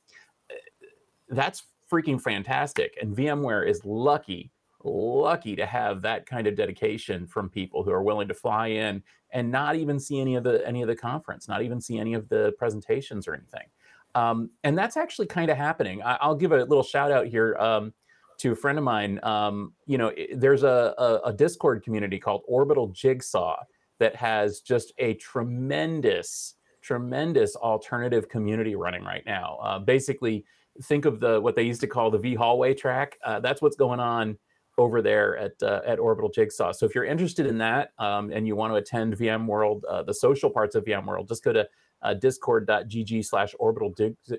that's 1.31 1.65
freaking 1.91 2.21
fantastic, 2.21 2.97
and 3.01 3.17
VMware 3.17 3.69
is 3.69 3.85
lucky 3.85 4.51
lucky 4.85 5.55
to 5.57 5.67
have 5.67 6.03
that 6.03 6.27
kind 6.27 6.47
of 6.47 6.57
dedication 6.57 7.27
from 7.27 7.49
people 7.49 7.83
who 7.83 7.91
are 7.91 8.03
willing 8.03 8.29
to 8.29 8.35
fly 8.35 8.69
in 8.69 9.03
and 9.33 9.51
not 9.51 9.77
even 9.77 10.01
see 10.01 10.21
any 10.21 10.35
of 10.37 10.45
the 10.45 10.67
any 10.67 10.83
of 10.83 10.89
the 10.89 10.97
conference, 10.97 11.49
not 11.49 11.63
even 11.63 11.81
see 11.81 11.99
any 11.99 12.15
of 12.15 12.29
the 12.29 12.53
presentations 12.59 13.29
or 13.29 13.35
anything. 13.35 13.67
Um, 14.15 14.51
and 14.65 14.77
that's 14.77 14.97
actually 14.97 15.27
kind 15.27 15.51
of 15.51 15.57
happening. 15.57 16.03
I, 16.03 16.27
will 16.27 16.35
give 16.35 16.51
a 16.53 16.65
little 16.65 16.83
shout 16.83 17.13
out 17.13 17.27
here 17.27 17.57
um, 17.61 17.93
to 18.39 18.53
a 18.53 18.57
friend 18.57 18.77
of 18.77 18.83
mine. 18.83 19.21
Um, 19.23 19.73
you 19.87 19.99
know, 19.99 20.13
there's 20.35 20.65
a, 20.65 20.95
a, 20.99 21.21
a 21.27 21.33
Discord 21.33 21.85
community 21.85 22.19
called 22.19 22.43
Orbital 22.49 22.89
Jigsaw 22.89 23.63
that 24.01 24.17
has 24.17 24.61
just 24.61 24.93
a 24.99 25.15
tremendous, 25.15 26.55
tremendous 26.81 27.55
alternative 27.55 28.29
community 28.29 28.75
running 28.75 29.05
right 29.05 29.25
now. 29.27 29.59
Uh, 29.63 29.79
basically, 29.79 30.45
think 30.83 31.05
of 31.05 31.21
the 31.21 31.41
what 31.41 31.57
they 31.57 31.63
used 31.63 31.81
to 31.83 31.87
call 31.87 32.11
the 32.11 32.19
V 32.19 32.35
hallway 32.35 32.75
track. 32.75 33.19
Uh, 33.25 33.41
that's 33.41 33.63
what's 33.63 33.77
going 33.77 34.01
on 34.01 34.39
over 34.79 35.03
there 35.03 35.37
at 35.37 35.53
uh, 35.63 35.81
at 35.87 35.99
Orbital 35.99 36.31
Jigsaw. 36.31 36.73
So 36.73 36.87
if 36.87 36.95
you're 36.95 37.05
interested 37.05 37.47
in 37.47 37.59
that 37.59 37.93
um, 37.99 38.31
and 38.33 38.47
you 38.47 38.57
want 38.57 38.73
to 38.73 38.77
attend 38.77 39.17
VMworld, 39.17 39.83
uh, 39.89 40.03
the 40.03 40.15
social 40.15 40.51
parts 40.51 40.75
of 40.75 40.85
VMworld, 40.85 41.29
just 41.29 41.45
go 41.45 41.53
to 41.53 41.69
uh, 42.03 42.15
discord.gg 42.15 43.25
slash 43.25 43.55
orbital 43.59 43.95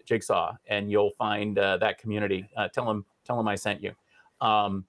jigsaw 0.06 0.54
and 0.68 0.90
you'll 0.90 1.12
find 1.12 1.60
uh, 1.60 1.78
that 1.78 2.00
community. 2.00 2.50
Uh, 2.58 2.68
tell 2.68 2.86
them 2.86 3.06
tell 3.26 3.38
them 3.38 3.48
I 3.48 3.56
sent 3.56 3.82
you. 3.82 3.94
Um, 4.40 4.86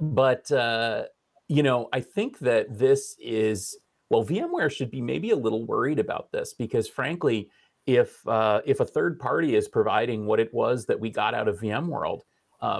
but 0.00 0.50
uh, 0.50 1.04
you 1.48 1.62
know, 1.62 1.88
I 1.92 2.00
think 2.00 2.38
that 2.40 2.78
this 2.78 3.16
is 3.20 3.76
well, 4.08 4.24
VMware 4.24 4.70
should 4.70 4.90
be 4.90 5.00
maybe 5.00 5.30
a 5.30 5.36
little 5.36 5.64
worried 5.66 5.98
about 5.98 6.30
this 6.32 6.54
because 6.54 6.88
frankly, 6.88 7.50
if 7.86 8.20
if 8.26 8.80
a 8.80 8.84
third 8.84 9.18
party 9.18 9.56
is 9.56 9.68
providing 9.68 10.26
what 10.26 10.40
it 10.40 10.52
was 10.52 10.86
that 10.86 10.98
we 10.98 11.10
got 11.10 11.34
out 11.34 11.48
of 11.48 11.60
VMworld, 11.60 12.22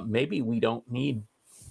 maybe 0.07 0.42
we 0.42 0.61
don't 0.61 0.88
need 0.90 1.23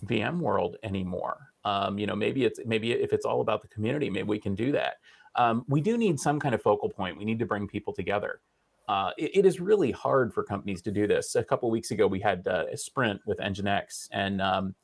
VMworld 0.05 0.75
anymore. 0.83 1.37
Um, 1.63 1.97
you 1.97 2.05
know, 2.05 2.15
maybe 2.15 2.45
it's 2.45 2.59
maybe 2.65 2.91
if 2.91 3.11
it's 3.11 3.25
all 3.25 3.41
about 3.41 3.61
the 3.61 3.67
community, 3.67 4.09
maybe 4.09 4.27
we 4.27 4.39
can 4.39 4.55
do 4.55 4.71
that. 4.73 4.97
Um, 5.35 5.65
we 5.67 5.81
do 5.81 5.97
need 5.97 6.19
some 6.19 6.39
kind 6.39 6.55
of 6.55 6.61
focal 6.61 6.89
point. 6.89 7.17
We 7.17 7.25
need 7.25 7.39
to 7.39 7.45
bring 7.45 7.67
people 7.67 7.91
together. 7.91 8.39
Uh, 8.87 9.11
it, 9.17 9.39
it 9.39 9.45
is 9.45 9.59
really 9.59 9.91
hard 9.91 10.33
for 10.33 10.43
companies 10.43 10.81
to 10.83 10.91
do 10.91 11.07
this. 11.07 11.35
A 11.35 11.43
couple 11.43 11.69
weeks 11.71 11.91
ago, 11.91 12.05
we 12.07 12.19
had 12.19 12.47
uh, 12.47 12.65
a 12.71 12.77
sprint 12.77 13.19
with 13.25 13.39
Nginx, 13.39 14.07
and 14.11 14.41
um, 14.41 14.75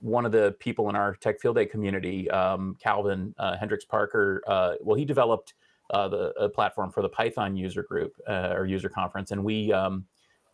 one 0.00 0.26
of 0.26 0.32
the 0.32 0.56
people 0.58 0.90
in 0.90 0.96
our 0.96 1.14
Tech 1.14 1.40
Field 1.40 1.56
Day 1.56 1.64
community, 1.64 2.28
um, 2.30 2.76
Calvin 2.82 3.34
uh, 3.38 3.56
Hendryx-Parker, 3.56 4.42
uh, 4.48 4.74
well, 4.80 4.96
he 4.96 5.04
developed 5.04 5.54
uh, 5.90 6.08
the 6.08 6.50
platform 6.54 6.90
for 6.90 7.02
the 7.02 7.08
Python 7.08 7.56
user 7.56 7.82
group 7.82 8.12
uh, 8.28 8.52
or 8.52 8.66
user 8.66 8.88
conference, 8.88 9.30
and 9.30 9.42
we 9.42 9.72
um, 9.72 10.04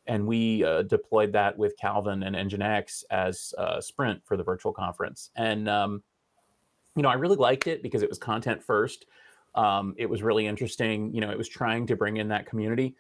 and 0.07 0.27
we 0.27 0.65
uh, 0.65 0.83
deployed 0.83 1.33
that 1.33 1.57
with 1.57 1.77
Calvin 1.79 2.23
and 2.23 2.35
Nginx 2.37 3.05
as 3.11 3.55
a 3.59 3.81
Sprint 3.81 4.21
for 4.25 4.37
the 4.37 4.43
virtual 4.43 4.73
conference. 4.73 5.31
And 5.37 5.69
um, 5.69 6.03
you 6.97 7.03
know, 7.03 7.09
I 7.09 7.15
really 7.15 7.37
liked 7.37 7.67
it 7.67 7.83
because 7.83 8.03
it 8.03 8.09
was 8.09 8.19
content 8.19 8.63
first. 8.63 9.07
Um, 9.55 9.95
it 9.97 10.09
was 10.09 10.23
really 10.23 10.47
interesting. 10.47 11.15
You 11.15 11.21
know, 11.21 11.31
it 11.31 11.39
was 11.39 11.49
trying 11.49 11.87
to 11.87 11.97
bring 11.97 12.17
in 12.17 12.29
that 12.29 12.47
community, 12.47 12.95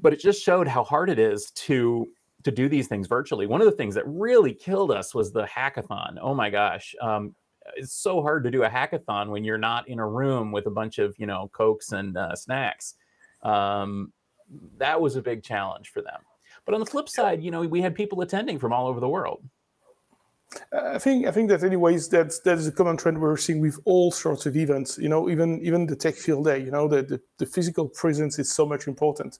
but 0.00 0.12
it 0.12 0.20
just 0.20 0.42
showed 0.42 0.68
how 0.68 0.84
hard 0.84 1.10
it 1.10 1.18
is 1.18 1.50
to 1.52 2.06
to 2.44 2.50
do 2.52 2.68
these 2.68 2.86
things 2.86 3.08
virtually. 3.08 3.46
One 3.46 3.60
of 3.60 3.66
the 3.66 3.76
things 3.76 3.94
that 3.96 4.04
really 4.06 4.54
killed 4.54 4.92
us 4.92 5.14
was 5.14 5.32
the 5.32 5.44
hackathon. 5.44 6.16
Oh 6.20 6.34
my 6.34 6.48
gosh. 6.48 6.94
Um, 7.02 7.34
it's 7.76 7.92
so 7.92 8.22
hard 8.22 8.44
to 8.44 8.50
do 8.50 8.64
a 8.64 8.68
hackathon 8.68 9.28
when 9.28 9.44
you're 9.44 9.58
not 9.58 9.88
in 9.88 9.98
a 9.98 10.06
room 10.06 10.52
with 10.52 10.66
a 10.66 10.70
bunch 10.70 10.98
of 10.98 11.14
you 11.18 11.26
know 11.26 11.50
cokes 11.52 11.92
and 11.92 12.16
uh, 12.16 12.34
snacks. 12.34 12.94
Um, 13.42 14.12
that 14.78 15.00
was 15.00 15.16
a 15.16 15.22
big 15.22 15.42
challenge 15.42 15.90
for 15.90 16.02
them. 16.02 16.20
But 16.64 16.74
on 16.74 16.80
the 16.80 16.86
flip 16.86 17.08
side, 17.08 17.42
you 17.42 17.50
know, 17.50 17.62
we 17.62 17.80
had 17.80 17.94
people 17.94 18.20
attending 18.20 18.58
from 18.58 18.72
all 18.72 18.86
over 18.86 19.00
the 19.00 19.08
world. 19.08 19.42
I 20.72 20.98
think 20.98 21.26
I 21.26 21.32
think 21.32 21.48
that 21.50 21.64
anyways 21.64 22.08
that's 22.08 22.38
that 22.40 22.58
is 22.58 22.66
a 22.66 22.72
common 22.72 22.96
trend 22.96 23.20
we're 23.20 23.36
seeing 23.36 23.60
with 23.60 23.78
all 23.84 24.10
sorts 24.12 24.46
of 24.46 24.56
events. 24.56 24.96
You 24.96 25.08
know, 25.08 25.28
even 25.28 25.60
even 25.60 25.86
the 25.86 25.96
tech 25.96 26.14
field 26.14 26.44
day. 26.44 26.58
You 26.60 26.70
know, 26.70 26.88
the 26.88 27.02
the, 27.02 27.20
the 27.38 27.46
physical 27.46 27.88
presence 27.88 28.38
is 28.38 28.52
so 28.52 28.64
much 28.64 28.86
important. 28.86 29.38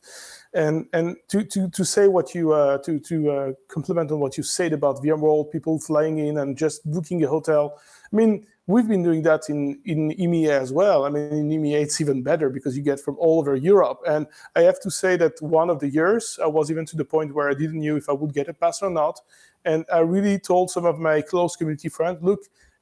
And 0.53 0.87
and 0.93 1.17
to 1.29 1.45
to 1.45 1.71
to 1.71 1.85
say 1.85 2.09
what 2.09 2.35
you 2.35 2.53
uh, 2.53 2.79
to 2.79 2.99
to 2.99 3.31
uh, 3.31 3.53
complement 3.69 4.11
on 4.11 4.21
what 4.21 4.37
you 4.37 4.43
said 4.43 4.73
about 4.73 4.97
VMworld, 4.97 5.53
people 5.53 5.79
flying 5.79 6.19
in 6.19 6.39
and 6.39 6.57
just 6.57 6.91
booking 6.91 7.23
a 7.25 7.29
hotel. 7.29 7.79
I 8.13 8.17
mean, 8.17 8.47
we've 8.67 8.89
been 8.89 9.03
doing 9.03 9.23
that 9.23 9.49
in, 9.49 9.79
in 9.85 10.11
EMEA 10.13 10.51
as 10.51 10.73
well. 10.73 11.05
I 11.05 11.09
mean, 11.09 11.33
in 11.33 11.49
EMEA, 11.49 11.83
it's 11.83 12.01
even 12.01 12.23
better 12.23 12.51
because 12.51 12.77
you 12.77 12.83
get 12.83 13.01
from 13.01 13.17
all 13.19 13.39
over 13.39 13.55
Europe. 13.55 14.01
And 14.07 14.27
I 14.57 14.63
have 14.63 14.81
to 14.81 14.91
say 14.91 15.17
that 15.17 15.41
one 15.41 15.71
of 15.71 15.79
the 15.79 15.89
years, 15.89 16.39
I 16.43 16.47
was 16.47 16.71
even 16.71 16.85
to 16.87 16.97
the 16.97 17.05
point 17.05 17.35
where 17.35 17.49
I 17.49 17.55
didn't 17.55 17.81
know 17.81 17.97
if 17.97 18.09
I 18.09 18.13
would 18.13 18.35
get 18.35 18.49
a 18.49 18.55
pass 18.55 18.83
or 18.83 18.91
not. 18.91 19.21
And 19.65 19.85
I 19.93 20.01
really 20.01 20.39
told 20.39 20.71
some 20.71 20.85
of 20.85 20.99
my 20.99 21.21
close 21.21 21.55
community 21.57 21.89
friends, 21.89 22.19
look, 22.23 22.41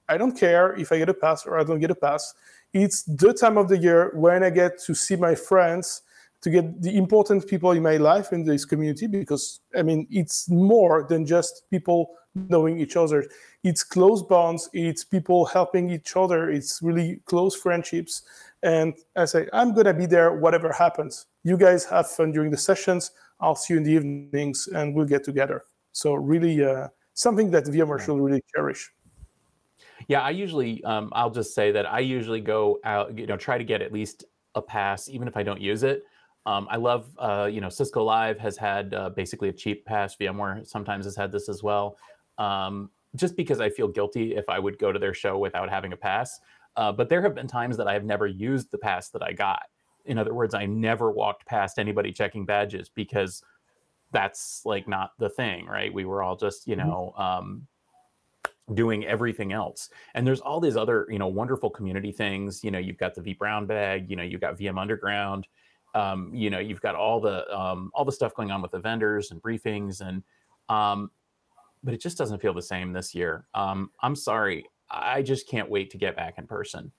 I 0.08 0.16
don't 0.16 0.38
care 0.38 0.74
if 0.74 0.90
I 0.92 0.98
get 0.98 1.08
a 1.08 1.14
pass 1.14 1.46
or 1.46 1.58
I 1.58 1.64
don't 1.64 1.80
get 1.80 1.90
a 1.90 1.94
pass. 1.94 2.34
It's 2.72 3.02
the 3.02 3.32
time 3.32 3.58
of 3.58 3.68
the 3.68 3.78
year 3.78 4.10
when 4.14 4.42
I 4.42 4.50
get 4.50 4.78
to 4.84 4.94
see 4.94 5.16
my 5.16 5.34
friends, 5.34 6.02
to 6.42 6.50
get 6.50 6.82
the 6.82 6.96
important 6.96 7.46
people 7.46 7.70
in 7.72 7.82
my 7.82 7.96
life 7.96 8.32
in 8.32 8.44
this 8.44 8.64
community, 8.66 9.06
because 9.06 9.60
I 9.76 9.82
mean, 9.82 10.06
it's 10.10 10.48
more 10.50 11.06
than 11.08 11.24
just 11.24 11.62
people 11.70 12.10
knowing 12.34 12.78
each 12.78 12.96
other. 12.96 13.26
It's 13.62 13.82
close 13.82 14.22
bonds, 14.22 14.68
it's 14.72 15.04
people 15.04 15.46
helping 15.46 15.90
each 15.90 16.16
other, 16.16 16.50
it's 16.50 16.80
really 16.82 17.20
close 17.24 17.56
friendships. 17.56 18.22
And 18.62 18.94
I 19.16 19.24
say, 19.26 19.48
I'm 19.52 19.72
going 19.74 19.86
to 19.86 19.94
be 19.94 20.06
there, 20.06 20.32
whatever 20.34 20.72
happens. 20.72 21.26
You 21.44 21.56
guys 21.56 21.84
have 21.86 22.10
fun 22.10 22.32
during 22.32 22.50
the 22.50 22.56
sessions. 22.56 23.12
I'll 23.40 23.54
see 23.54 23.74
you 23.74 23.78
in 23.78 23.84
the 23.84 23.92
evenings 23.92 24.68
and 24.68 24.94
we'll 24.94 25.06
get 25.06 25.24
together. 25.24 25.64
So, 25.92 26.14
really, 26.14 26.64
uh, 26.64 26.88
something 27.14 27.50
that 27.52 27.64
VMware 27.64 28.00
should 28.00 28.18
really 28.18 28.42
cherish. 28.54 28.90
Yeah, 30.08 30.20
I 30.20 30.30
usually, 30.30 30.82
um, 30.84 31.10
I'll 31.14 31.30
just 31.30 31.54
say 31.54 31.70
that 31.72 31.90
I 31.90 32.00
usually 32.00 32.40
go 32.40 32.80
out, 32.84 33.16
you 33.16 33.26
know, 33.26 33.36
try 33.36 33.58
to 33.58 33.64
get 33.64 33.80
at 33.80 33.92
least 33.92 34.24
a 34.54 34.62
pass, 34.62 35.08
even 35.08 35.28
if 35.28 35.36
I 35.36 35.42
don't 35.42 35.60
use 35.60 35.82
it. 35.82 36.04
Um, 36.46 36.66
I 36.70 36.76
love, 36.76 37.06
uh, 37.18 37.48
you 37.50 37.60
know, 37.60 37.70
Cisco 37.70 38.02
Live 38.02 38.38
has 38.38 38.56
had 38.56 38.92
uh, 38.92 39.10
basically 39.10 39.48
a 39.48 39.52
cheap 39.52 39.86
pass. 39.86 40.16
VMware 40.16 40.66
sometimes 40.66 41.06
has 41.06 41.16
had 41.16 41.32
this 41.32 41.48
as 41.48 41.62
well 41.62 41.96
um, 42.38 42.90
just 43.16 43.36
because 43.36 43.60
I 43.60 43.70
feel 43.70 43.88
guilty 43.88 44.34
if 44.34 44.48
I 44.48 44.58
would 44.58 44.78
go 44.78 44.92
to 44.92 44.98
their 44.98 45.14
show 45.14 45.38
without 45.38 45.70
having 45.70 45.92
a 45.92 45.96
pass. 45.96 46.40
Uh, 46.76 46.90
but 46.90 47.08
there 47.08 47.22
have 47.22 47.34
been 47.34 47.46
times 47.46 47.76
that 47.76 47.86
I 47.86 47.92
have 47.92 48.04
never 48.04 48.26
used 48.26 48.70
the 48.70 48.78
pass 48.78 49.10
that 49.10 49.22
I 49.22 49.32
got. 49.32 49.62
In 50.06 50.18
other 50.18 50.34
words, 50.34 50.54
I 50.54 50.66
never 50.66 51.10
walked 51.10 51.46
past 51.46 51.78
anybody 51.78 52.12
checking 52.12 52.44
badges 52.44 52.88
because 52.88 53.42
that's 54.12 54.62
like 54.64 54.88
not 54.88 55.12
the 55.18 55.28
thing, 55.28 55.66
right? 55.66 55.92
We 55.92 56.04
were 56.04 56.22
all 56.22 56.36
just, 56.36 56.66
you 56.66 56.76
mm-hmm. 56.76 56.88
know, 56.88 57.14
um, 57.16 57.66
doing 58.72 59.04
everything 59.04 59.52
else. 59.52 59.90
And 60.14 60.26
there's 60.26 60.40
all 60.40 60.60
these 60.60 60.76
other, 60.76 61.06
you 61.10 61.18
know, 61.18 61.26
wonderful 61.26 61.70
community 61.70 62.12
things. 62.12 62.64
You 62.64 62.70
know, 62.70 62.78
you've 62.78 62.96
got 62.96 63.14
the 63.14 63.20
vBrownBag, 63.20 64.08
you 64.08 64.16
know, 64.16 64.22
you've 64.22 64.40
got 64.40 64.58
VMunderground, 64.58 65.44
um, 65.94 66.30
you 66.34 66.50
know, 66.50 66.58
you've 66.58 66.80
got 66.80 66.94
all 66.94 67.20
the 67.20 67.48
um, 67.56 67.90
all 67.94 68.04
the 68.04 68.12
stuff 68.12 68.34
going 68.34 68.50
on 68.50 68.62
with 68.62 68.72
the 68.72 68.78
vendors 68.78 69.30
and 69.30 69.42
briefings 69.42 70.00
and 70.00 70.22
um, 70.68 71.10
but 71.84 71.94
it 71.94 72.00
just 72.00 72.18
doesn't 72.18 72.40
feel 72.40 72.54
the 72.54 72.62
same 72.62 72.92
this 72.92 73.14
year. 73.14 73.46
Um, 73.54 73.90
I'm 74.00 74.16
sorry. 74.16 74.64
I 74.90 75.22
just 75.22 75.48
can't 75.48 75.70
wait 75.70 75.90
to 75.90 75.98
get 75.98 76.16
back 76.16 76.34
in 76.38 76.46
person. 76.46 76.90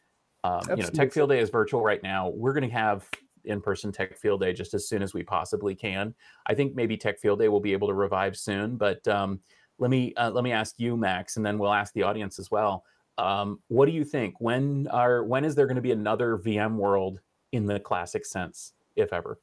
Um, 0.44 0.62
you 0.70 0.76
know, 0.84 0.90
Tech 0.90 1.12
Field 1.12 1.30
Day 1.30 1.40
is 1.40 1.50
virtual 1.50 1.82
right 1.82 2.02
now. 2.04 2.30
We're 2.30 2.54
going 2.54 2.70
to 2.70 2.76
have 2.76 3.10
in-person 3.46 3.92
Tech 3.92 4.16
Field 4.18 4.42
Day 4.42 4.54
just 4.54 4.74
as 4.76 4.88
soon 4.88 5.02
as 5.02 5.14
we 5.14 5.24
possibly 5.24 5.74
can. 5.74 6.14
I 6.46 6.54
think 6.54 6.76
maybe 6.76 6.98
Tech 6.98 7.20
Field 7.20 7.40
Day 7.40 7.48
will 7.48 7.60
be 7.60 7.74
able 7.74 7.88
to 7.88 7.96
revive 7.96 8.38
soon. 8.38 8.78
But 8.78 9.06
um, 9.08 9.40
let 9.80 9.90
me 9.90 10.14
uh, 10.16 10.32
let 10.32 10.44
me 10.44 10.52
ask 10.52 10.76
you, 10.78 10.96
Max, 10.96 11.38
and 11.38 11.46
then 11.46 11.58
we'll 11.58 11.74
ask 11.74 11.94
the 11.94 12.04
audience 12.04 12.38
as 12.38 12.52
well. 12.52 12.84
Um, 13.18 13.60
what 13.70 13.88
do 13.88 13.92
you 13.92 14.04
think? 14.04 14.36
When 14.40 14.88
are 14.90 15.24
when 15.24 15.46
is 15.46 15.56
there 15.56 15.66
going 15.66 15.76
to 15.78 15.82
be 15.82 15.92
another 15.92 16.38
VM 16.38 16.76
world 16.76 17.20
in 17.52 17.66
the 17.66 17.80
classic 17.80 18.26
sense, 18.26 18.74
if 18.96 19.14
ever? 19.14 19.40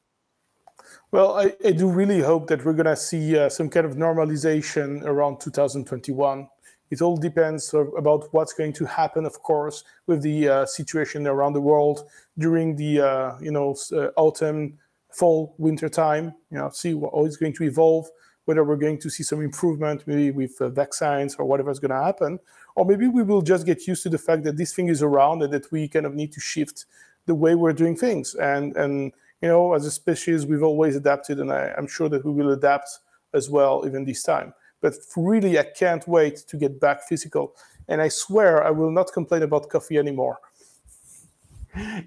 Well, 1.11 1.37
I, 1.37 1.53
I 1.65 1.71
do 1.71 1.89
really 1.89 2.21
hope 2.21 2.47
that 2.47 2.65
we're 2.65 2.73
going 2.73 2.87
to 2.87 2.95
see 2.95 3.37
uh, 3.37 3.49
some 3.49 3.69
kind 3.69 3.85
of 3.85 3.95
normalization 3.95 5.03
around 5.03 5.39
2021. 5.39 6.47
It 6.89 7.01
all 7.01 7.17
depends 7.17 7.73
about 7.73 8.31
what's 8.33 8.53
going 8.53 8.73
to 8.73 8.85
happen, 8.85 9.25
of 9.25 9.41
course, 9.41 9.83
with 10.05 10.21
the 10.21 10.47
uh, 10.47 10.65
situation 10.65 11.25
around 11.25 11.53
the 11.53 11.61
world 11.61 12.07
during 12.37 12.75
the 12.75 13.01
uh, 13.01 13.39
you 13.41 13.51
know 13.51 13.75
uh, 13.91 14.09
autumn, 14.15 14.77
fall, 15.11 15.55
winter 15.57 15.89
time. 15.89 16.35
You 16.51 16.59
know, 16.59 16.69
see 16.69 16.93
how 16.93 17.25
it's 17.25 17.37
going 17.37 17.53
to 17.53 17.63
evolve. 17.63 18.07
Whether 18.45 18.63
we're 18.63 18.75
going 18.75 18.99
to 18.99 19.09
see 19.09 19.23
some 19.23 19.41
improvement, 19.41 20.03
maybe 20.05 20.29
with 20.29 20.61
uh, 20.61 20.69
vaccines 20.69 21.35
or 21.35 21.45
whatever's 21.45 21.79
going 21.79 21.91
to 21.97 22.03
happen, 22.03 22.39
or 22.75 22.85
maybe 22.85 23.07
we 23.07 23.23
will 23.23 23.41
just 23.41 23.65
get 23.65 23.87
used 23.87 24.03
to 24.03 24.09
the 24.09 24.17
fact 24.17 24.43
that 24.43 24.57
this 24.57 24.75
thing 24.75 24.89
is 24.89 25.01
around 25.01 25.41
and 25.41 25.53
that 25.53 25.71
we 25.71 25.87
kind 25.87 26.05
of 26.05 26.13
need 26.13 26.31
to 26.33 26.41
shift 26.41 26.85
the 27.25 27.33
way 27.33 27.55
we're 27.55 27.73
doing 27.73 27.95
things. 27.95 28.35
And 28.35 28.75
and 28.75 29.13
you 29.43 29.49
know, 29.49 29.73
as 29.73 29.85
a 29.85 29.91
species, 29.91 30.45
we've 30.45 30.63
always 30.63 30.95
adapted, 30.95 31.41
and 31.41 31.51
I, 31.51 31.73
I'm 31.77 31.85
sure 31.85 32.07
that 32.07 32.23
we 32.23 32.31
will 32.31 32.53
adapt 32.53 32.87
as 33.33 33.49
well 33.49 33.83
even 33.85 34.05
this 34.05 34.23
time. 34.23 34.53
But 34.79 34.93
really, 35.17 35.59
I 35.59 35.63
can't 35.63 36.07
wait 36.07 36.37
to 36.47 36.55
get 36.55 36.79
back 36.79 37.03
physical. 37.09 37.53
And 37.89 38.01
I 38.01 38.07
swear 38.07 38.63
I 38.63 38.69
will 38.69 38.89
not 38.89 39.11
complain 39.11 39.43
about 39.43 39.67
coffee 39.67 39.97
anymore. 39.97 40.39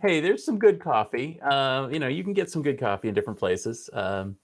Hey, 0.00 0.20
there's 0.20 0.46
some 0.46 0.58
good 0.58 0.80
coffee. 0.80 1.38
Uh, 1.42 1.88
you 1.90 1.98
know, 1.98 2.08
you 2.08 2.24
can 2.24 2.32
get 2.32 2.50
some 2.50 2.62
good 2.62 2.80
coffee 2.80 3.08
in 3.08 3.14
different 3.14 3.38
places. 3.38 3.90
Um, 3.92 4.36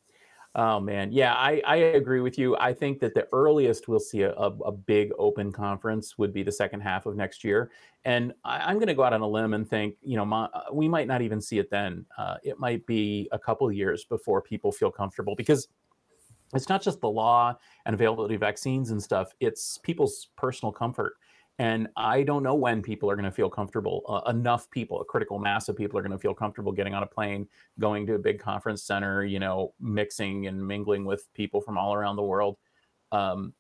oh 0.55 0.81
man, 0.81 1.13
yeah, 1.13 1.35
I, 1.35 1.63
I 1.67 1.77
agree 1.77 2.21
with 2.21 2.39
you. 2.39 2.57
I 2.59 2.73
think 2.73 3.01
that 3.01 3.15
the 3.15 3.27
earliest 3.33 3.89
we'll 3.89 4.01
see 4.01 4.23
a, 4.23 4.33
a, 4.33 4.51
a 4.65 4.73
big 4.73 5.11
open 5.19 5.53
conference 5.53 6.19
would 6.19 6.33
be 6.33 6.43
the 6.43 6.53
second 6.53 6.81
half 6.81 7.07
of 7.07 7.17
next 7.17 7.45
year, 7.45 7.71
and 8.05 8.33
I, 8.45 8.71
am 8.71 8.77
going 8.77 8.89
to 8.89 8.95
go 8.95 9.05
out 9.05 9.13
on 9.13 9.21
a 9.21 9.29
limb 9.29 9.55
and 9.55 9.69
think, 9.69 9.97
you 10.03 10.17
know, 10.17 10.25
my, 10.25 10.49
we 10.73 10.89
might 10.89 11.09
not 11.09 11.23
even 11.23 11.41
see 11.41 11.59
it 11.59 11.71
then. 11.71 12.05
Uh, 12.19 12.37
it 12.43 12.59
might 12.59 12.85
be 12.87 13.29
a 13.33 13.39
couple 13.39 13.71
years 13.73 14.05
before 14.05 14.43
people 14.43 14.73
feel 14.73 14.91
comfortable 14.91 15.35
because 15.35 15.69
it's 16.55 16.69
not 16.69 16.83
just 16.83 17.01
the 17.01 17.09
law 17.09 17.57
and 17.87 17.95
availability 17.95 18.35
of 18.35 18.41
vaccines 18.41 18.91
and 18.91 19.03
stuff 19.03 19.33
it's 19.41 19.79
people's 19.79 20.29
personal 20.37 20.73
comfort 20.73 21.15
and 21.59 21.89
i 21.97 22.23
don't 22.23 22.43
know 22.43 22.55
when 22.55 22.81
people 22.83 23.11
are 23.11 23.17
going 23.17 23.25
to 23.25 23.31
feel 23.31 23.51
comfortable 23.51 24.03
uh, 24.09 24.31
enough 24.31 24.71
people 24.71 25.01
a 25.01 25.05
critical 25.05 25.39
mass 25.39 25.69
of 25.69 25.77
people 25.77 25.99
are 25.99 26.03
going 26.03 26.13
to 26.13 26.19
feel 26.19 26.35
comfortable 26.35 26.73
getting 26.73 26.95
on 26.95 27.03
a 27.03 27.07
plane 27.07 27.47
going 27.79 28.07
to 28.07 28.15
a 28.15 28.19
big 28.19 28.39
conference 28.39 28.83
center 28.83 29.25
you 29.25 29.39
know 29.39 29.75
mixing 29.81 30.47
and 30.47 30.67
mingling 30.67 31.05
with 31.05 31.33
people 31.35 31.61
from 31.61 31.79
all 31.79 31.95
around 31.95 32.17
the 32.17 32.23
world. 32.23 32.57
Um, 33.11 33.53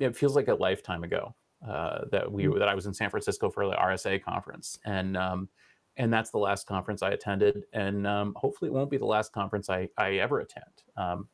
it 0.00 0.16
feels 0.16 0.36
like 0.36 0.48
a 0.48 0.54
lifetime 0.54 1.04
ago 1.04 1.34
uh, 1.66 2.00
that 2.10 2.30
we 2.30 2.44
mm. 2.44 2.58
that 2.58 2.68
i 2.68 2.74
was 2.74 2.86
in 2.86 2.94
san 2.94 3.10
francisco 3.10 3.50
for 3.50 3.66
the 3.66 3.74
rsa 3.74 4.22
conference. 4.22 4.78
And 4.84 5.16
um, 5.16 5.48
and 5.96 6.12
that's 6.12 6.30
the 6.30 6.38
last 6.38 6.66
conference 6.66 7.02
i 7.02 7.10
attended. 7.10 7.64
And 7.72 8.06
um, 8.06 8.34
hopefully 8.36 8.70
it 8.70 8.74
won't 8.74 8.90
be 8.90 8.98
the 8.98 9.06
last 9.06 9.32
conference 9.32 9.70
i, 9.70 9.88
I 9.96 10.16
ever 10.16 10.40
attend. 10.40 10.64
Um, 10.96 11.28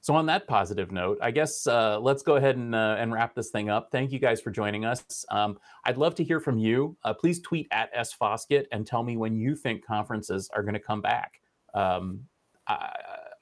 so 0.00 0.14
on 0.14 0.26
that 0.26 0.46
positive 0.46 0.92
note, 0.92 1.18
I 1.20 1.30
guess 1.30 1.66
uh, 1.66 1.98
let's 2.00 2.22
go 2.22 2.36
ahead 2.36 2.56
and, 2.56 2.74
uh, 2.74 2.96
and 2.98 3.12
wrap 3.12 3.34
this 3.34 3.50
thing 3.50 3.68
up. 3.68 3.88
Thank 3.90 4.12
you 4.12 4.18
guys 4.18 4.40
for 4.40 4.50
joining 4.50 4.84
us. 4.84 5.24
Um, 5.30 5.58
I'd 5.84 5.96
love 5.96 6.14
to 6.16 6.24
hear 6.24 6.40
from 6.40 6.58
you. 6.58 6.96
Uh, 7.04 7.12
please 7.12 7.40
tweet 7.40 7.66
at 7.72 7.94
sfoskett 7.94 8.66
and 8.72 8.86
tell 8.86 9.02
me 9.02 9.16
when 9.16 9.36
you 9.36 9.56
think 9.56 9.84
conferences 9.84 10.48
are 10.54 10.62
going 10.62 10.74
to 10.74 10.80
come 10.80 11.00
back. 11.00 11.40
Um, 11.74 12.20
I, 12.66 12.94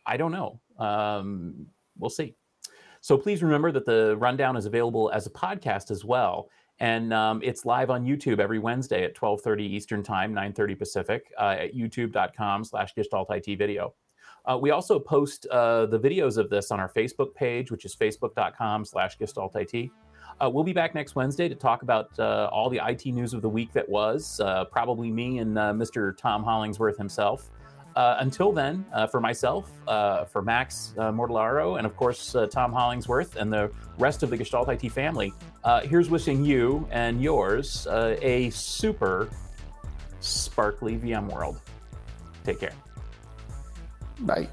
I, 0.07 0.17
don't 0.17 0.33
know. 0.33 0.61
Um, 0.79 1.67
we'll 1.99 2.11
see. 2.11 2.35
So 3.01 3.17
please 3.17 3.43
remember 3.43 3.71
that 3.73 3.85
the 3.85 4.17
rundown 4.17 4.57
is 4.57 4.67
available 4.67 5.11
as 5.13 5.27
a 5.27 5.31
podcast 5.31 5.91
as 5.91 6.05
well. 6.05 6.49
And 6.79 7.13
um, 7.13 7.41
it's 7.43 7.65
live 7.65 7.91
on 7.91 8.05
YouTube 8.05 8.39
every 8.39 8.59
Wednesday 8.59 9.05
at 9.05 9.15
12:30 9.15 9.61
Eastern 9.61 10.03
Time, 10.03 10.35
9:30 10.35 10.79
Pacific, 10.79 11.33
uh, 11.39 11.57
at 11.59 11.75
youtube.com/slash 11.75 12.95
Gestalt 12.95 13.29
IT 13.31 13.57
Video. 13.57 13.95
Uh, 14.47 14.57
we 14.57 14.71
also 14.71 14.99
post 14.99 15.47
uh, 15.47 15.87
the 15.87 15.99
videos 15.99 16.37
of 16.37 16.49
this 16.51 16.71
on 16.71 16.79
our 16.79 16.89
Facebook 16.89 17.35
page, 17.35 17.71
which 17.71 17.85
is 17.85 17.97
facebook.com 17.97 18.85
slash 18.85 19.19
gestaltit. 19.19 19.91
Uh, 20.41 20.51
we'll 20.51 20.65
be 20.65 20.73
back 20.73 20.95
next 20.95 21.15
Wednesday 21.15 21.49
to 21.49 21.55
talk 21.55 21.83
about 21.83 22.11
uh, 22.19 22.49
all 22.53 22.69
the 22.69 22.81
IT 22.87 23.07
news 23.07 23.33
of 23.33 23.43
the 23.43 23.49
week 23.49 23.73
that 23.73 23.89
was, 23.89 24.39
uh, 24.41 24.65
probably 24.67 25.11
me 25.11 25.39
and 25.39 25.59
uh, 25.59 25.73
Mr. 25.73 26.17
Tom 26.17 26.45
Hollingsworth 26.45 26.99
himself. 26.99 27.51
until 27.97 28.53
then, 28.53 28.85
for 29.11 29.21
myself, 29.21 29.71
for 30.31 30.43
Max 30.43 30.93
Mortillaro, 30.99 31.79
and 31.79 31.87
of 31.87 31.97
course, 31.97 32.37
Tom 32.51 32.71
Hollingsworth 32.73 33.37
and 33.37 33.51
the 33.51 33.73
rest 33.99 34.23
of 34.23 34.29
the 34.29 34.37
Gestalt 34.37 34.69
IT 34.69 34.93
family, 34.93 35.33
here's 35.85 36.11
wishing 36.11 36.45
you 36.45 36.87
and 36.91 37.23
yours 37.23 37.87
a 37.91 38.51
super 38.51 39.31
sparkly 40.21 40.99
VMworld. 40.99 41.59
Take 42.45 42.61
care. 42.61 42.86
Bye. 44.21 44.49